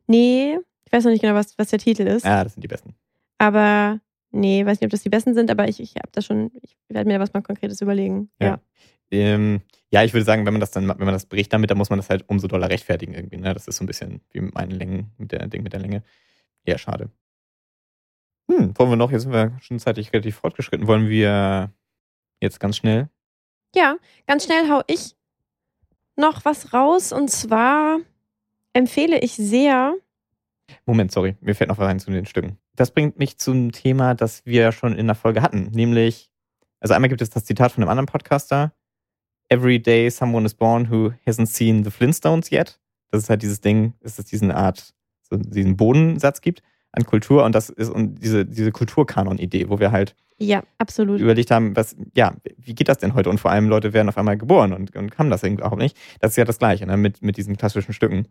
Nee, 0.06 0.58
weiß 0.94 1.04
noch 1.04 1.10
nicht 1.10 1.20
genau, 1.20 1.34
was, 1.34 1.58
was 1.58 1.68
der 1.68 1.78
Titel 1.78 2.02
ist. 2.06 2.24
Ja, 2.24 2.44
das 2.44 2.54
sind 2.54 2.62
die 2.62 2.68
besten. 2.68 2.94
Aber 3.38 4.00
nee, 4.30 4.64
weiß 4.64 4.80
nicht, 4.80 4.86
ob 4.86 4.90
das 4.90 5.02
die 5.02 5.10
besten 5.10 5.34
sind, 5.34 5.50
aber 5.50 5.68
ich, 5.68 5.80
ich 5.80 5.96
habe 5.96 6.10
da 6.12 6.22
schon, 6.22 6.50
ich 6.62 6.76
werde 6.88 7.08
mir 7.08 7.18
da 7.18 7.20
was 7.20 7.34
mal 7.34 7.42
Konkretes 7.42 7.80
überlegen. 7.80 8.30
Ja. 8.40 8.46
Ja. 8.46 8.60
Ähm, 9.10 9.60
ja, 9.90 10.02
ich 10.02 10.12
würde 10.12 10.24
sagen, 10.24 10.46
wenn 10.46 10.54
man 10.54 10.60
das 10.60 10.70
dann, 10.70 10.88
wenn 10.88 10.98
man 10.98 11.12
das 11.12 11.26
bricht 11.26 11.52
damit, 11.52 11.70
dann 11.70 11.78
muss 11.78 11.90
man 11.90 11.98
das 11.98 12.10
halt 12.10 12.28
umso 12.28 12.48
doller 12.48 12.68
rechtfertigen 12.68 13.14
irgendwie. 13.14 13.36
Ne? 13.36 13.52
Das 13.54 13.68
ist 13.68 13.76
so 13.76 13.84
ein 13.84 13.86
bisschen 13.86 14.20
wie 14.30 14.40
mit 14.40 14.54
meinen 14.54 14.72
Längen, 14.72 15.12
mit 15.18 15.32
der 15.32 15.46
Ding 15.46 15.62
mit 15.62 15.72
der 15.72 15.80
Länge. 15.80 16.02
Ja, 16.66 16.78
schade. 16.78 17.10
Hm, 18.50 18.76
wollen 18.76 18.90
wir 18.90 18.96
noch, 18.96 19.10
jetzt 19.10 19.22
sind 19.22 19.32
wir 19.32 19.56
schon 19.60 19.78
zeitlich 19.78 20.12
relativ 20.12 20.36
fortgeschritten, 20.36 20.86
wollen 20.86 21.08
wir 21.08 21.72
jetzt 22.40 22.60
ganz 22.60 22.76
schnell? 22.76 23.08
Ja, 23.74 23.96
ganz 24.26 24.44
schnell 24.44 24.68
hau 24.68 24.82
ich 24.86 25.16
noch 26.16 26.44
was 26.44 26.72
raus 26.72 27.12
und 27.12 27.30
zwar 27.30 27.98
empfehle 28.72 29.18
ich 29.20 29.34
sehr 29.34 29.94
Moment, 30.86 31.12
sorry, 31.12 31.36
mir 31.40 31.54
fällt 31.54 31.68
noch 31.68 31.78
was 31.78 31.86
rein 31.86 32.00
zu 32.00 32.10
den 32.10 32.26
Stücken. 32.26 32.58
Das 32.74 32.90
bringt 32.90 33.18
mich 33.18 33.38
zum 33.38 33.72
Thema, 33.72 34.14
das 34.14 34.44
wir 34.46 34.72
schon 34.72 34.94
in 34.96 35.06
der 35.06 35.14
Folge 35.14 35.42
hatten, 35.42 35.70
nämlich, 35.72 36.30
also 36.80 36.94
einmal 36.94 37.08
gibt 37.08 37.22
es 37.22 37.30
das 37.30 37.44
Zitat 37.44 37.72
von 37.72 37.82
einem 37.82 37.90
anderen 37.90 38.06
Podcaster, 38.06 38.72
Every 39.50 39.78
day 39.78 40.10
someone 40.10 40.46
is 40.46 40.54
born 40.54 40.90
who 40.90 41.12
hasn't 41.26 41.46
seen 41.46 41.84
the 41.84 41.90
Flintstones 41.90 42.50
yet. 42.50 42.80
Das 43.10 43.22
ist 43.22 43.30
halt 43.30 43.42
dieses 43.42 43.60
Ding, 43.60 43.92
dass 44.00 44.18
es 44.18 44.24
diesen 44.24 44.50
Art, 44.50 44.94
so 45.22 45.36
diesen 45.36 45.76
Bodensatz 45.76 46.40
gibt 46.40 46.62
an 46.92 47.04
Kultur 47.04 47.44
und 47.44 47.54
das 47.54 47.68
ist 47.68 47.90
und 47.90 48.16
diese, 48.22 48.46
diese 48.46 48.72
Kulturkanon-Idee, 48.72 49.68
wo 49.68 49.78
wir 49.80 49.92
halt 49.92 50.16
ja, 50.38 50.62
absolut. 50.78 51.20
überlegt 51.20 51.50
haben, 51.50 51.76
was, 51.76 51.96
ja, 52.14 52.34
wie 52.56 52.74
geht 52.74 52.88
das 52.88 52.98
denn 52.98 53.14
heute? 53.14 53.30
Und 53.30 53.38
vor 53.38 53.50
allem 53.50 53.68
Leute 53.68 53.92
werden 53.92 54.08
auf 54.08 54.18
einmal 54.18 54.36
geboren 54.36 54.72
und, 54.72 54.94
und 54.96 55.16
haben 55.18 55.30
das 55.30 55.42
irgendwie 55.42 55.62
auch 55.62 55.76
nicht. 55.76 55.96
Das 56.20 56.32
ist 56.32 56.36
ja 56.36 56.44
das 56.44 56.58
Gleiche, 56.58 56.86
ne, 56.86 56.96
mit, 56.96 57.22
mit 57.22 57.36
diesen 57.36 57.56
klassischen 57.56 57.92
Stücken. 57.92 58.26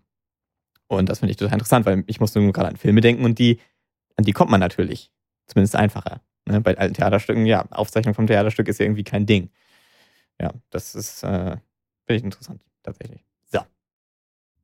Und 0.97 1.09
das 1.09 1.19
finde 1.19 1.31
ich 1.31 1.37
total 1.37 1.53
interessant, 1.53 1.85
weil 1.85 2.03
ich 2.07 2.19
musste 2.19 2.39
nur 2.39 2.53
gerade 2.53 2.69
an 2.69 2.77
Filme 2.77 3.01
denken 3.01 3.25
und 3.25 3.39
die, 3.39 3.59
an 4.15 4.25
die 4.25 4.31
kommt 4.33 4.51
man 4.51 4.59
natürlich. 4.59 5.11
Zumindest 5.47 5.75
einfacher. 5.75 6.21
Ne? 6.45 6.61
Bei 6.61 6.77
alten 6.77 6.93
Theaterstücken, 6.93 7.45
ja, 7.45 7.65
Aufzeichnung 7.71 8.13
vom 8.13 8.27
Theaterstück 8.27 8.67
ist 8.67 8.79
ja 8.79 8.85
irgendwie 8.85 9.03
kein 9.03 9.25
Ding. 9.25 9.49
Ja, 10.39 10.51
das 10.69 10.95
ist, 10.95 11.23
äh, 11.23 11.57
finde 12.05 12.15
ich 12.15 12.23
interessant, 12.23 12.61
tatsächlich. 12.81 13.23
So. 13.51 13.59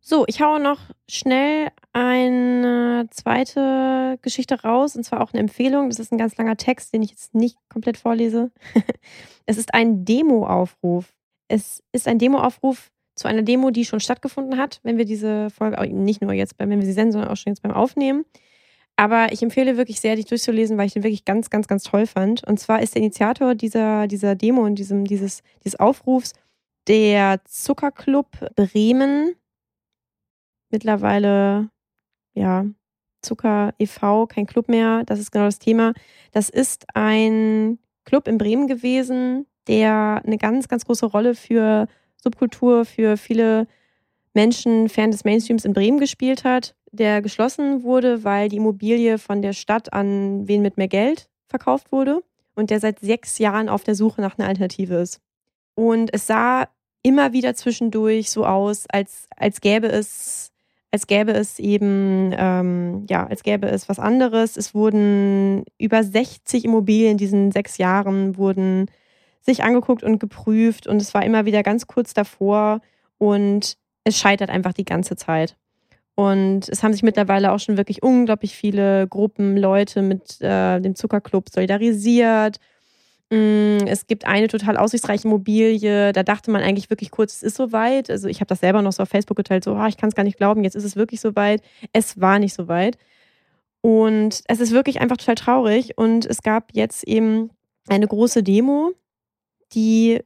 So, 0.02 0.26
ich 0.28 0.42
haue 0.42 0.60
noch 0.60 0.80
schnell 1.10 1.70
eine 1.94 3.08
zweite 3.12 4.18
Geschichte 4.22 4.62
raus, 4.62 4.96
und 4.96 5.04
zwar 5.04 5.22
auch 5.22 5.34
eine 5.34 5.42
Empfehlung. 5.42 5.90
Das 5.90 6.00
ist 6.00 6.12
ein 6.12 6.18
ganz 6.18 6.38
langer 6.38 6.58
Text, 6.58 6.94
den 6.94 7.02
ich 7.02 7.12
jetzt 7.12 7.36
nicht 7.36 7.58
komplett 7.70 7.98
vorlese. 7.98 8.52
es 9.46 9.58
ist 9.58 9.74
ein 9.74 10.06
Demo-Aufruf. 10.06 11.14
Es 11.48 11.84
ist 11.92 12.08
ein 12.08 12.20
Demo-Aufruf 12.20 12.92
zu 13.20 13.28
einer 13.28 13.44
Demo, 13.44 13.70
die 13.70 13.86
schon 13.86 14.00
stattgefunden 14.00 14.58
hat, 14.58 14.80
wenn 14.84 14.98
wir 14.98 15.06
diese 15.06 15.50
Folge, 15.50 15.86
nicht 15.94 16.22
nur 16.22 16.34
jetzt, 16.34 16.56
wenn 16.58 16.70
wir 16.70 16.82
sie 16.86 16.94
senden, 16.94 17.12
sondern 17.12 17.30
auch 17.30 17.38
schon 17.38 17.52
jetzt 17.52 17.62
beim 17.62 17.74
Aufnehmen. 17.74 18.26
Aber 18.96 19.32
ich 19.32 19.42
empfehle 19.42 19.78
wirklich 19.78 20.02
sehr, 20.02 20.16
dich 20.16 20.26
durchzulesen, 20.26 20.78
weil 20.78 20.88
ich 20.88 20.94
den 20.94 21.04
wirklich 21.04 21.24
ganz, 21.24 21.50
ganz, 21.50 21.68
ganz 21.68 21.84
toll 21.84 22.06
fand. 22.06 22.46
Und 22.46 22.60
zwar 22.60 22.82
ist 22.82 22.96
der 22.96 23.02
Initiator 23.02 23.56
dieser, 23.56 24.08
dieser 24.08 24.36
Demo 24.36 24.64
und 24.66 24.76
diesem, 24.76 25.06
dieses, 25.06 25.42
dieses 25.64 25.80
Aufrufs 25.80 26.34
der 26.88 27.40
Zuckerclub 27.46 28.28
Bremen. 28.56 29.36
Mittlerweile, 30.70 31.70
ja, 32.34 32.66
Zucker 33.22 33.74
e.V., 33.80 34.28
kein 34.28 34.46
Club 34.48 34.68
mehr. 34.68 35.04
Das 35.06 35.20
ist 35.20 35.32
genau 35.32 35.46
das 35.46 35.60
Thema. 35.60 35.94
Das 36.32 36.50
ist 36.50 36.86
ein 36.94 37.80
Club 38.06 38.28
in 38.28 38.38
Bremen 38.38 38.68
gewesen, 38.68 39.46
der 39.68 40.22
eine 40.26 40.38
ganz, 40.38 40.68
ganz 40.68 40.86
große 40.86 41.06
Rolle 41.06 41.36
für 41.36 41.88
Subkultur 42.24 42.86
für 42.86 43.18
viele 43.18 43.68
Menschen 44.34 44.90
fern 44.90 45.12
des 45.12 45.24
Mainstreams 45.24 45.66
in 45.66 45.74
Bremen 45.74 46.00
gespielt 46.00 46.44
hat, 46.44 46.76
der 46.92 47.22
geschlossen 47.22 47.84
wurde, 47.84 48.24
weil 48.24 48.50
die 48.50 48.58
Immobilie 48.58 49.18
von 49.18 49.42
der 49.42 49.54
Stadt 49.54 49.94
an 49.94 50.48
wen 50.48 50.62
mit 50.62 50.78
mehr 50.78 50.88
Geld 50.88 51.30
verkauft 51.48 51.92
wurde 51.92 52.24
und 52.56 52.70
der 52.70 52.80
seit 52.80 53.00
sechs 53.00 53.38
Jahren 53.38 53.70
auf 53.70 53.84
der 53.84 53.96
Suche 53.96 54.22
nach 54.22 54.38
einer 54.38 54.48
Alternative 54.48 54.96
ist. 54.96 55.20
Und 55.76 56.14
es 56.14 56.28
sah 56.28 56.68
immer 57.04 57.34
wieder 57.34 57.56
zwischendurch 57.56 58.30
so 58.30 58.46
aus, 58.46 58.86
als, 58.90 59.28
als 59.36 59.62
gäbe 59.62 59.88
es, 59.88 60.52
als 60.92 61.08
gäbe 61.08 61.32
es 61.32 61.60
eben, 61.60 62.34
ähm, 62.36 63.06
ja, 63.10 63.26
als 63.26 63.44
gäbe 63.44 63.68
es 63.68 63.88
was 63.88 64.00
anderes. 64.00 64.58
Es 64.58 64.76
wurden 64.76 65.64
über 65.78 66.04
60 66.04 66.66
Immobilien 66.66 67.12
in 67.12 67.18
diesen 67.18 67.52
sechs 67.52 67.78
Jahren 67.78 68.38
wurden 68.38 68.88
sich 69.50 69.64
angeguckt 69.64 70.04
und 70.04 70.20
geprüft 70.20 70.88
und 70.88 71.02
es 71.02 71.14
war 71.14 71.26
immer 71.26 71.46
wieder 71.46 71.64
ganz 71.64 71.88
kurz 71.88 72.14
davor 72.14 72.82
und 73.18 73.78
es 74.04 74.18
scheitert 74.18 74.50
einfach 74.50 74.74
die 74.74 74.86
ganze 74.86 75.16
Zeit. 75.16 75.56
Und 76.16 76.68
es 76.68 76.84
haben 76.84 76.94
sich 76.94 77.04
mittlerweile 77.04 77.52
auch 77.52 77.60
schon 77.60 77.78
wirklich 77.78 78.04
unglaublich 78.04 78.54
viele 78.54 79.08
Gruppen, 79.08 79.58
Leute 79.58 80.02
mit 80.02 80.42
äh, 80.42 80.80
dem 80.82 80.96
Zuckerclub 80.96 81.50
solidarisiert. 81.50 82.58
Mm, 83.30 83.88
es 83.88 84.06
gibt 84.06 84.26
eine 84.26 84.50
total 84.50 84.76
aussichtsreiche 84.78 85.28
Immobilie. 85.28 86.12
Da 86.12 86.24
dachte 86.24 86.52
man 86.52 86.62
eigentlich 86.62 86.90
wirklich 86.90 87.10
kurz, 87.10 87.36
es 87.36 87.44
ist 87.44 87.56
soweit. 87.56 88.10
Also 88.10 88.28
ich 88.28 88.42
habe 88.42 88.48
das 88.48 88.60
selber 88.60 88.82
noch 88.82 88.92
so 88.92 89.04
auf 89.04 89.10
Facebook 89.10 89.38
geteilt, 89.38 89.64
so, 89.64 89.76
oh, 89.76 89.86
ich 89.86 89.98
kann 89.98 90.10
es 90.10 90.16
gar 90.16 90.24
nicht 90.24 90.38
glauben, 90.38 90.64
jetzt 90.64 90.76
ist 90.76 90.84
es 90.84 90.96
wirklich 90.96 91.22
soweit. 91.22 91.62
Es 91.94 92.20
war 92.20 92.38
nicht 92.38 92.54
soweit. 92.54 92.98
Und 93.82 94.42
es 94.46 94.60
ist 94.60 94.74
wirklich 94.74 95.00
einfach 95.00 95.18
total 95.18 95.36
traurig. 95.36 95.98
Und 95.98 96.26
es 96.26 96.42
gab 96.42 96.72
jetzt 96.74 97.08
eben 97.08 97.50
eine 97.88 98.08
große 98.08 98.44
Demo, 98.44 98.92
die 99.74 100.20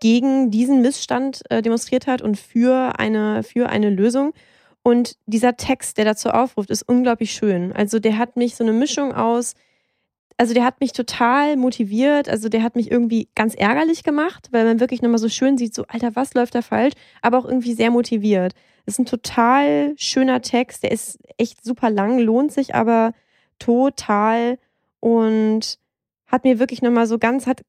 gegen 0.00 0.50
diesen 0.50 0.82
Missstand 0.82 1.42
äh, 1.50 1.62
demonstriert 1.62 2.06
hat 2.06 2.22
und 2.22 2.38
für 2.38 2.98
eine, 2.98 3.42
für 3.42 3.68
eine 3.68 3.90
Lösung. 3.90 4.32
Und 4.82 5.16
dieser 5.26 5.56
Text, 5.56 5.98
der 5.98 6.04
dazu 6.04 6.30
aufruft, 6.30 6.70
ist 6.70 6.88
unglaublich 6.88 7.32
schön. 7.32 7.72
Also 7.72 7.98
der 7.98 8.18
hat 8.18 8.36
mich 8.36 8.54
so 8.54 8.64
eine 8.64 8.72
Mischung 8.72 9.12
aus, 9.12 9.54
also 10.38 10.54
der 10.54 10.64
hat 10.64 10.80
mich 10.80 10.92
total 10.92 11.56
motiviert, 11.56 12.28
also 12.28 12.48
der 12.48 12.62
hat 12.62 12.76
mich 12.76 12.90
irgendwie 12.90 13.28
ganz 13.34 13.54
ärgerlich 13.54 14.04
gemacht, 14.04 14.48
weil 14.52 14.64
man 14.64 14.80
wirklich 14.80 15.02
nochmal 15.02 15.18
so 15.18 15.28
schön 15.28 15.58
sieht, 15.58 15.74
so, 15.74 15.84
Alter, 15.88 16.14
was 16.14 16.34
läuft 16.34 16.54
da 16.54 16.62
falsch, 16.62 16.94
aber 17.22 17.38
auch 17.38 17.46
irgendwie 17.46 17.74
sehr 17.74 17.90
motiviert. 17.90 18.52
Das 18.84 18.94
ist 18.94 18.98
ein 19.00 19.06
total 19.06 19.94
schöner 19.96 20.42
Text, 20.42 20.82
der 20.82 20.92
ist 20.92 21.18
echt 21.38 21.64
super 21.64 21.90
lang, 21.90 22.18
lohnt 22.18 22.52
sich 22.52 22.74
aber 22.74 23.12
total 23.58 24.58
und 25.00 25.78
hat 26.26 26.44
mir 26.44 26.58
wirklich 26.58 26.82
nochmal 26.82 27.06
so 27.06 27.18
ganz, 27.18 27.46
hat, 27.46 27.62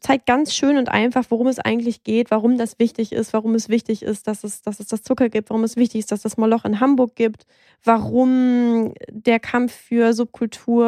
zeigt 0.00 0.26
ganz 0.26 0.54
schön 0.54 0.76
und 0.76 0.88
einfach, 0.88 1.24
worum 1.30 1.46
es 1.46 1.58
eigentlich 1.58 2.04
geht, 2.04 2.30
warum 2.30 2.58
das 2.58 2.78
wichtig 2.78 3.12
ist, 3.12 3.32
warum 3.32 3.54
es 3.54 3.68
wichtig 3.68 4.02
ist, 4.02 4.26
dass 4.26 4.44
es, 4.44 4.62
dass 4.62 4.80
es 4.80 4.88
das 4.88 5.02
Zucker 5.02 5.30
gibt, 5.30 5.48
warum 5.48 5.64
es 5.64 5.76
wichtig 5.76 6.00
ist, 6.00 6.12
dass 6.12 6.24
es 6.24 6.36
Moloch 6.36 6.64
in 6.64 6.80
Hamburg 6.80 7.16
gibt, 7.16 7.46
warum 7.84 8.92
der 9.10 9.40
Kampf 9.40 9.72
für 9.72 10.12
Subkultur 10.12 10.84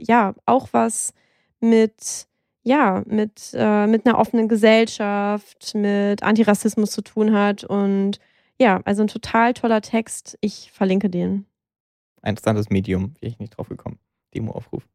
ja 0.00 0.34
auch 0.46 0.68
was 0.72 1.12
mit 1.60 2.26
ja, 2.62 3.02
mit, 3.06 3.52
äh, 3.54 3.86
mit 3.86 4.06
einer 4.06 4.18
offenen 4.18 4.46
Gesellschaft, 4.46 5.74
mit 5.74 6.22
Antirassismus 6.22 6.90
zu 6.90 7.00
tun 7.00 7.32
hat. 7.32 7.64
Und 7.64 8.18
ja, 8.58 8.82
also 8.84 9.02
ein 9.02 9.08
total 9.08 9.54
toller 9.54 9.80
Text. 9.80 10.36
Ich 10.42 10.70
verlinke 10.70 11.08
den. 11.08 11.46
Ein 12.20 12.30
interessantes 12.30 12.68
Medium, 12.68 13.14
wie 13.20 13.28
ich 13.28 13.38
nicht 13.38 13.56
drauf 13.56 13.70
gekommen. 13.70 13.98
Demo-Aufruf 14.34 14.89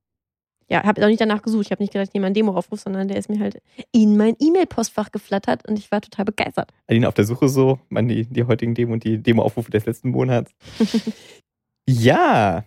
ja, 0.67 0.83
habe 0.83 1.03
auch 1.03 1.07
nicht 1.07 1.21
danach 1.21 1.41
gesucht. 1.41 1.65
Ich 1.65 1.71
habe 1.71 1.83
nicht 1.83 1.93
gedacht, 1.93 2.11
jemand 2.13 2.35
Demo 2.35 2.53
aufruft, 2.55 2.83
sondern 2.83 3.07
der 3.07 3.17
ist 3.17 3.29
mir 3.29 3.39
halt 3.39 3.61
in 3.91 4.17
mein 4.17 4.35
E-Mail-Postfach 4.39 5.11
geflattert 5.11 5.67
und 5.67 5.77
ich 5.77 5.91
war 5.91 6.01
total 6.01 6.25
begeistert. 6.25 6.71
Aline 6.87 7.07
auf 7.07 7.13
der 7.13 7.25
Suche 7.25 7.49
so, 7.49 7.79
man 7.89 8.07
die, 8.07 8.25
die 8.25 8.43
heutigen 8.43 8.73
Demo 8.73 8.93
und 8.93 9.03
die 9.03 9.19
Demo-Aufrufe 9.19 9.69
des 9.69 9.85
letzten 9.85 10.09
Monats. 10.09 10.51
ja. 11.87 12.65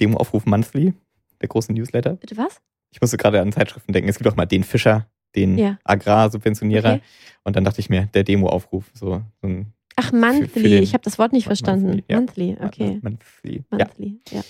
Demo-Aufruf 0.00 0.46
Monthly, 0.46 0.94
der 1.40 1.48
große 1.48 1.72
Newsletter. 1.72 2.14
Bitte 2.16 2.36
was? 2.36 2.60
Ich 2.90 3.00
musste 3.00 3.18
gerade 3.18 3.40
an 3.40 3.52
Zeitschriften 3.52 3.92
denken. 3.92 4.08
Es 4.08 4.18
gibt 4.18 4.28
auch 4.28 4.36
mal 4.36 4.46
den 4.46 4.64
Fischer, 4.64 5.06
den 5.36 5.58
ja. 5.58 5.78
Agrarsubventionierer. 5.84 6.94
Okay. 6.94 7.02
Und 7.44 7.54
dann 7.54 7.64
dachte 7.64 7.80
ich 7.80 7.88
mir, 7.88 8.06
der 8.14 8.24
Demo-Aufruf, 8.24 8.90
so, 8.94 9.22
so 9.40 9.46
ein 9.46 9.72
Ach, 9.94 10.12
Monthly. 10.12 10.48
Für, 10.48 10.60
für 10.60 10.66
ich 10.78 10.92
habe 10.94 11.04
das 11.04 11.18
Wort 11.18 11.32
nicht 11.32 11.46
verstanden. 11.46 12.02
Monthly, 12.08 12.08
ja. 12.08 12.16
monthly 12.16 12.56
okay. 12.60 13.00
Monthly. 13.02 13.64
Monthly, 13.70 14.20
ja. 14.30 14.38
ja. 14.38 14.44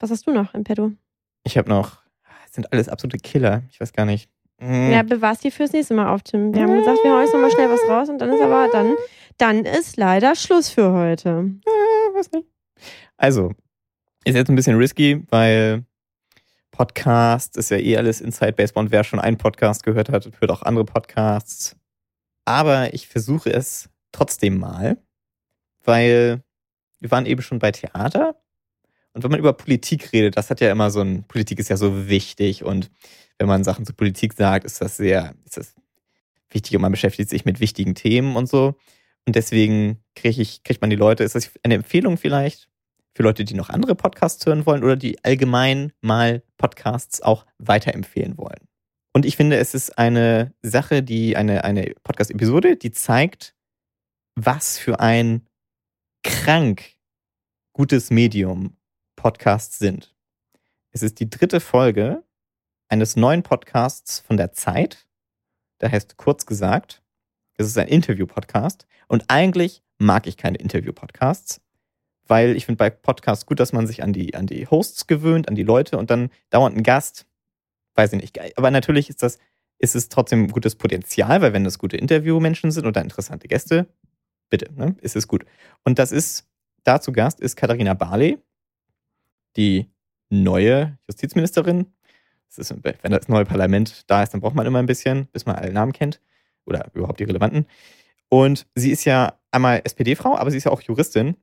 Was 0.00 0.10
hast 0.10 0.26
du 0.26 0.32
noch 0.32 0.54
im 0.54 0.64
Petto? 0.64 0.92
Ich 1.44 1.58
habe 1.58 1.68
noch, 1.68 1.98
das 2.44 2.54
sind 2.54 2.72
alles 2.72 2.88
absolute 2.88 3.18
Killer. 3.18 3.62
Ich 3.70 3.80
weiß 3.80 3.92
gar 3.92 4.06
nicht. 4.06 4.30
Mm. 4.58 4.90
Ja, 4.90 5.02
bewahrst 5.02 5.44
die 5.44 5.50
fürs 5.50 5.72
nächste 5.72 5.92
Mal 5.92 6.08
auf, 6.08 6.22
Tim. 6.22 6.54
Wir 6.54 6.62
haben 6.62 6.74
gesagt, 6.74 6.98
wir 7.04 7.12
hauen 7.12 7.20
jetzt 7.20 7.34
nochmal 7.34 7.50
schnell 7.50 7.68
was 7.68 7.80
raus 7.86 8.08
und 8.08 8.18
dann 8.18 8.30
ist 8.30 8.40
aber 8.40 8.68
dann, 8.72 8.96
dann 9.36 9.64
ist 9.66 9.98
leider 9.98 10.34
Schluss 10.34 10.70
für 10.70 10.92
heute. 10.92 11.50
Äh, 11.66 12.16
weiß 12.16 12.32
nicht. 12.32 12.48
Also, 13.18 13.52
ist 14.24 14.34
jetzt 14.34 14.48
ein 14.48 14.56
bisschen 14.56 14.78
risky, 14.78 15.22
weil 15.28 15.84
Podcast 16.70 17.58
ist 17.58 17.70
ja 17.70 17.76
eh 17.76 17.98
alles 17.98 18.22
Inside 18.22 18.54
Baseball 18.54 18.84
und 18.84 18.92
wer 18.92 19.04
schon 19.04 19.20
einen 19.20 19.36
Podcast 19.36 19.82
gehört 19.82 20.08
hat, 20.08 20.30
hört 20.40 20.50
auch 20.50 20.62
andere 20.62 20.86
Podcasts. 20.86 21.76
Aber 22.46 22.94
ich 22.94 23.06
versuche 23.06 23.52
es 23.52 23.90
trotzdem 24.12 24.58
mal, 24.58 24.96
weil 25.84 26.42
wir 27.00 27.10
waren 27.10 27.26
eben 27.26 27.42
schon 27.42 27.58
bei 27.58 27.70
Theater 27.70 28.34
und 29.12 29.24
wenn 29.24 29.30
man 29.30 29.40
über 29.40 29.52
Politik 29.52 30.12
redet, 30.12 30.36
das 30.36 30.50
hat 30.50 30.60
ja 30.60 30.70
immer 30.70 30.90
so 30.90 31.00
ein, 31.00 31.24
Politik 31.24 31.58
ist 31.58 31.68
ja 31.68 31.76
so 31.76 32.08
wichtig 32.08 32.64
und 32.64 32.90
wenn 33.38 33.48
man 33.48 33.64
Sachen 33.64 33.86
zu 33.86 33.92
Politik 33.92 34.34
sagt, 34.34 34.64
ist 34.64 34.80
das 34.80 34.96
sehr, 34.96 35.34
ist 35.44 35.56
das 35.56 35.74
wichtig 36.50 36.76
und 36.76 36.82
man 36.82 36.92
beschäftigt 36.92 37.30
sich 37.30 37.44
mit 37.44 37.60
wichtigen 37.60 37.94
Themen 37.94 38.36
und 38.36 38.48
so. 38.48 38.76
Und 39.26 39.36
deswegen 39.36 39.98
kriege 40.14 40.42
ich, 40.42 40.62
kriegt 40.62 40.80
man 40.80 40.90
die 40.90 40.96
Leute, 40.96 41.24
ist 41.24 41.34
das 41.34 41.50
eine 41.62 41.74
Empfehlung 41.74 42.18
vielleicht 42.18 42.68
für 43.14 43.22
Leute, 43.22 43.44
die 43.44 43.54
noch 43.54 43.70
andere 43.70 43.94
Podcasts 43.94 44.44
hören 44.46 44.66
wollen 44.66 44.84
oder 44.84 44.96
die 44.96 45.22
allgemein 45.24 45.92
mal 46.00 46.42
Podcasts 46.58 47.22
auch 47.22 47.46
weiterempfehlen 47.58 48.36
wollen. 48.38 48.68
Und 49.12 49.26
ich 49.26 49.36
finde, 49.36 49.56
es 49.56 49.74
ist 49.74 49.98
eine 49.98 50.52
Sache, 50.62 51.02
die, 51.02 51.36
eine, 51.36 51.64
eine 51.64 51.94
Podcast-Episode, 52.04 52.76
die 52.76 52.92
zeigt, 52.92 53.54
was 54.36 54.78
für 54.78 55.00
ein 55.00 55.46
krank 56.22 56.82
gutes 57.72 58.10
Medium 58.10 58.76
Podcasts 59.20 59.78
sind. 59.78 60.14
Es 60.92 61.02
ist 61.02 61.20
die 61.20 61.28
dritte 61.28 61.60
Folge 61.60 62.24
eines 62.88 63.16
neuen 63.16 63.42
Podcasts 63.42 64.20
von 64.20 64.38
der 64.38 64.52
Zeit. 64.52 65.06
Der 65.82 65.92
heißt 65.92 66.16
kurz 66.16 66.46
gesagt, 66.46 67.02
es 67.58 67.66
ist 67.66 67.76
ein 67.76 67.86
Interview-Podcast. 67.86 68.86
Und 69.08 69.26
eigentlich 69.28 69.82
mag 69.98 70.26
ich 70.26 70.38
keine 70.38 70.56
Interview-Podcasts, 70.56 71.60
weil 72.28 72.56
ich 72.56 72.64
finde 72.64 72.78
bei 72.78 72.88
Podcasts 72.88 73.44
gut, 73.44 73.60
dass 73.60 73.74
man 73.74 73.86
sich 73.86 74.02
an 74.02 74.14
die, 74.14 74.34
an 74.34 74.46
die 74.46 74.66
Hosts 74.66 75.06
gewöhnt, 75.06 75.50
an 75.50 75.54
die 75.54 75.64
Leute 75.64 75.98
und 75.98 76.08
dann 76.08 76.30
dauernd 76.48 76.78
ein 76.78 76.82
Gast. 76.82 77.26
Weiß 77.96 78.14
ich 78.14 78.22
nicht. 78.22 78.56
Aber 78.56 78.70
natürlich 78.70 79.10
ist 79.10 79.22
das, 79.22 79.36
ist 79.78 79.94
es 79.94 80.08
trotzdem 80.08 80.48
gutes 80.48 80.76
Potenzial, 80.76 81.42
weil 81.42 81.52
wenn 81.52 81.64
das 81.64 81.78
gute 81.78 81.98
Interviewmenschen 81.98 82.70
sind 82.70 82.86
oder 82.86 83.02
interessante 83.02 83.48
Gäste, 83.48 83.86
bitte, 84.48 84.72
ne, 84.72 84.96
ist 85.02 85.14
es 85.14 85.28
gut. 85.28 85.44
Und 85.84 85.98
das 85.98 86.10
ist, 86.10 86.48
dazu 86.84 87.12
Gast 87.12 87.38
ist 87.38 87.56
Katharina 87.56 87.92
Barley 87.92 88.38
die 89.56 89.90
neue 90.30 90.98
Justizministerin. 91.08 91.86
Ist, 92.56 92.74
wenn 92.82 93.12
das 93.12 93.28
neue 93.28 93.44
Parlament 93.44 94.10
da 94.10 94.22
ist, 94.22 94.34
dann 94.34 94.40
braucht 94.40 94.56
man 94.56 94.66
immer 94.66 94.80
ein 94.80 94.86
bisschen, 94.86 95.26
bis 95.32 95.46
man 95.46 95.56
alle 95.56 95.72
Namen 95.72 95.92
kennt 95.92 96.20
oder 96.64 96.90
überhaupt 96.94 97.20
die 97.20 97.24
relevanten. 97.24 97.66
Und 98.28 98.66
sie 98.74 98.90
ist 98.90 99.04
ja 99.04 99.38
einmal 99.50 99.82
SPD-Frau, 99.84 100.36
aber 100.36 100.50
sie 100.50 100.56
ist 100.56 100.64
ja 100.64 100.72
auch 100.72 100.82
Juristin. 100.82 101.36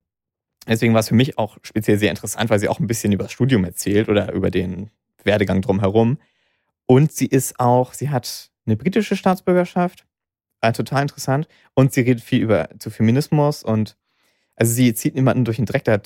Deswegen 0.68 0.94
war 0.94 1.00
es 1.00 1.10
für 1.10 1.16
mich 1.16 1.38
auch 1.38 1.58
speziell 1.62 1.98
sehr 1.98 2.10
interessant, 2.10 2.50
weil 2.50 2.60
sie 2.60 2.68
auch 2.68 2.80
ein 2.80 2.88
bisschen 2.88 3.14
über 3.14 3.24
das 3.24 3.32
Studium 3.32 3.64
erzählt 3.64 4.10
oder 4.10 4.34
über 4.34 4.52
den 4.52 4.90
Werdegang 5.24 5.62
drumherum. 5.62 6.18
Und 6.86 7.12
sie 7.12 7.28
ist 7.28 7.60
auch, 7.60 7.94
sie 7.94 8.10
hat 8.10 8.52
eine 8.66 8.76
britische 8.76 9.16
Staatsbürgerschaft, 9.16 10.06
äh, 10.62 10.74
total 10.74 11.04
interessant. 11.04 11.48
Und 11.74 11.94
sie 11.94 12.02
redet 12.02 12.24
viel 12.24 12.42
über 12.42 12.70
zu 12.80 12.90
Feminismus 12.90 13.64
und 13.64 13.98
also 14.56 14.74
sie 14.74 14.94
zieht 14.94 15.16
niemanden 15.16 15.46
durch 15.46 15.58
den 15.58 15.66
Dreck. 15.66 15.84
Da 15.84 16.00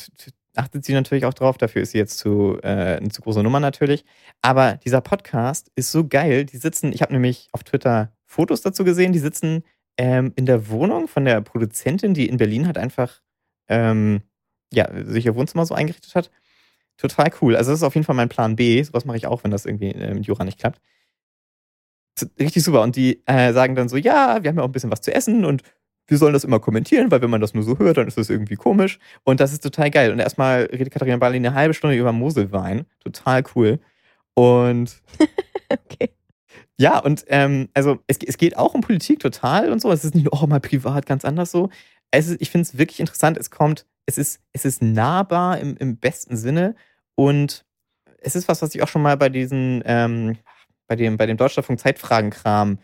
achtet 0.56 0.86
sie 0.86 0.94
natürlich 0.94 1.26
auch 1.26 1.34
drauf. 1.34 1.58
Dafür 1.58 1.82
ist 1.82 1.92
sie 1.92 1.98
jetzt 1.98 2.18
zu, 2.18 2.58
äh, 2.64 2.98
eine 2.98 3.10
zu 3.10 3.22
große 3.22 3.44
Nummer 3.44 3.60
natürlich. 3.60 4.06
Aber 4.42 4.78
dieser 4.78 5.02
Podcast 5.02 5.72
ist 5.76 5.92
so 5.92 6.08
geil. 6.08 6.46
Die 6.46 6.58
sitzen, 6.58 6.94
ich 6.94 7.02
habe 7.02 7.14
nämlich 7.14 7.50
auf 7.52 7.64
Twitter 7.64 8.12
Fotos 8.26 8.62
dazu 8.62 8.84
gesehen, 8.84 9.14
die 9.14 9.20
sitzen 9.20 9.64
ähm, 9.98 10.34
in 10.36 10.46
der 10.46 10.70
Wohnung 10.70 11.08
von 11.08 11.26
der 11.26 11.42
Produzentin, 11.42 12.14
die 12.14 12.28
in 12.28 12.38
Berlin 12.38 12.68
hat 12.68 12.78
einfach 12.78 13.22
ähm, 13.68 14.22
ja, 14.74 14.90
sich 15.06 15.26
ihr 15.26 15.36
Wohnzimmer 15.36 15.66
so 15.66 15.76
eingerichtet 15.76 16.16
hat. 16.16 16.32
Total 16.98 17.32
cool. 17.42 17.56
Also 17.56 17.72
das 17.72 17.80
ist 17.80 17.84
auf 17.84 17.96
jeden 17.96 18.06
Fall 18.06 18.16
mein 18.16 18.30
Plan 18.30 18.56
B. 18.56 18.82
Sowas 18.84 19.06
mache 19.06 19.18
ich 19.18 19.28
auch, 19.28 19.44
wenn 19.44 19.52
das 19.52 19.66
irgendwie 19.66 19.92
äh, 19.92 20.14
mit 20.14 20.26
Jura 20.26 20.44
nicht 20.44 20.60
klappt. 20.60 20.80
Richtig 22.40 22.64
super. 22.64 22.82
Und 22.82 22.96
die 22.96 23.22
äh, 23.26 23.54
sagen 23.54 23.76
dann 23.76 23.90
so, 23.90 23.98
ja, 23.98 24.44
wir 24.44 24.50
haben 24.50 24.58
ja 24.58 24.64
auch 24.64 24.68
ein 24.68 24.72
bisschen 24.72 24.92
was 24.92 25.02
zu 25.02 25.14
essen 25.14 25.46
und 25.46 25.64
wir 26.12 26.18
sollen 26.18 26.34
das 26.34 26.44
immer 26.44 26.60
kommentieren, 26.60 27.10
weil 27.10 27.22
wenn 27.22 27.30
man 27.30 27.40
das 27.40 27.54
nur 27.54 27.64
so 27.64 27.80
hört, 27.80 27.96
dann 27.96 28.06
ist 28.06 28.18
das 28.18 28.30
irgendwie 28.30 28.58
komisch. 28.58 29.00
Und 29.24 29.40
das 29.40 29.54
ist 29.54 29.64
total 29.64 29.90
geil. 29.90 30.12
Und 30.12 30.20
erstmal 30.20 30.64
redet 30.64 30.92
Katharina 30.92 31.16
Barley 31.16 31.38
eine 31.38 31.54
halbe 31.54 31.74
Stunde 31.74 31.96
über 31.96 32.12
Moselwein. 32.12 32.86
Total 33.00 33.42
cool. 33.56 33.80
Und 34.34 35.02
okay. 35.70 36.10
Ja, 36.78 37.00
und 37.00 37.24
ähm, 37.28 37.70
also 37.74 38.00
es, 38.08 38.18
es 38.26 38.38
geht 38.38 38.58
auch 38.58 38.74
um 38.74 38.82
Politik 38.82 39.20
total 39.20 39.72
und 39.72 39.82
so. 39.82 39.90
Es 39.90 40.04
ist 40.04 40.14
nicht 40.14 40.26
nur 40.26 40.44
oh, 40.44 40.48
mal 40.48 40.60
privat 40.60 41.06
ganz 41.06 41.24
anders 41.24 41.50
so. 41.50 41.70
Es 42.12 42.28
ist, 42.28 42.42
ich 42.42 42.50
finde 42.50 42.64
es 42.64 42.78
wirklich 42.78 43.00
interessant. 43.00 43.38
Es 43.38 43.50
kommt, 43.50 43.86
es 44.06 44.18
ist, 44.18 44.42
es 44.52 44.66
ist 44.66 44.82
nahbar 44.82 45.60
im, 45.60 45.78
im 45.78 45.96
besten 45.96 46.36
Sinne. 46.36 46.76
Und 47.16 47.64
es 48.18 48.36
ist 48.36 48.50
was, 48.50 48.62
was 48.62 48.76
ich 48.76 48.84
auch 48.84 48.90
schon 48.90 49.02
mal 49.02 49.16
bei 49.16 49.30
diesen, 49.30 49.82
ähm, 49.86 50.38
bei 50.88 50.98
dem, 50.98 51.16
bei 51.16 51.26
dem 51.26 51.38
Deutschlandfunk 51.38 51.80
Zeitfragenkram 51.80 52.80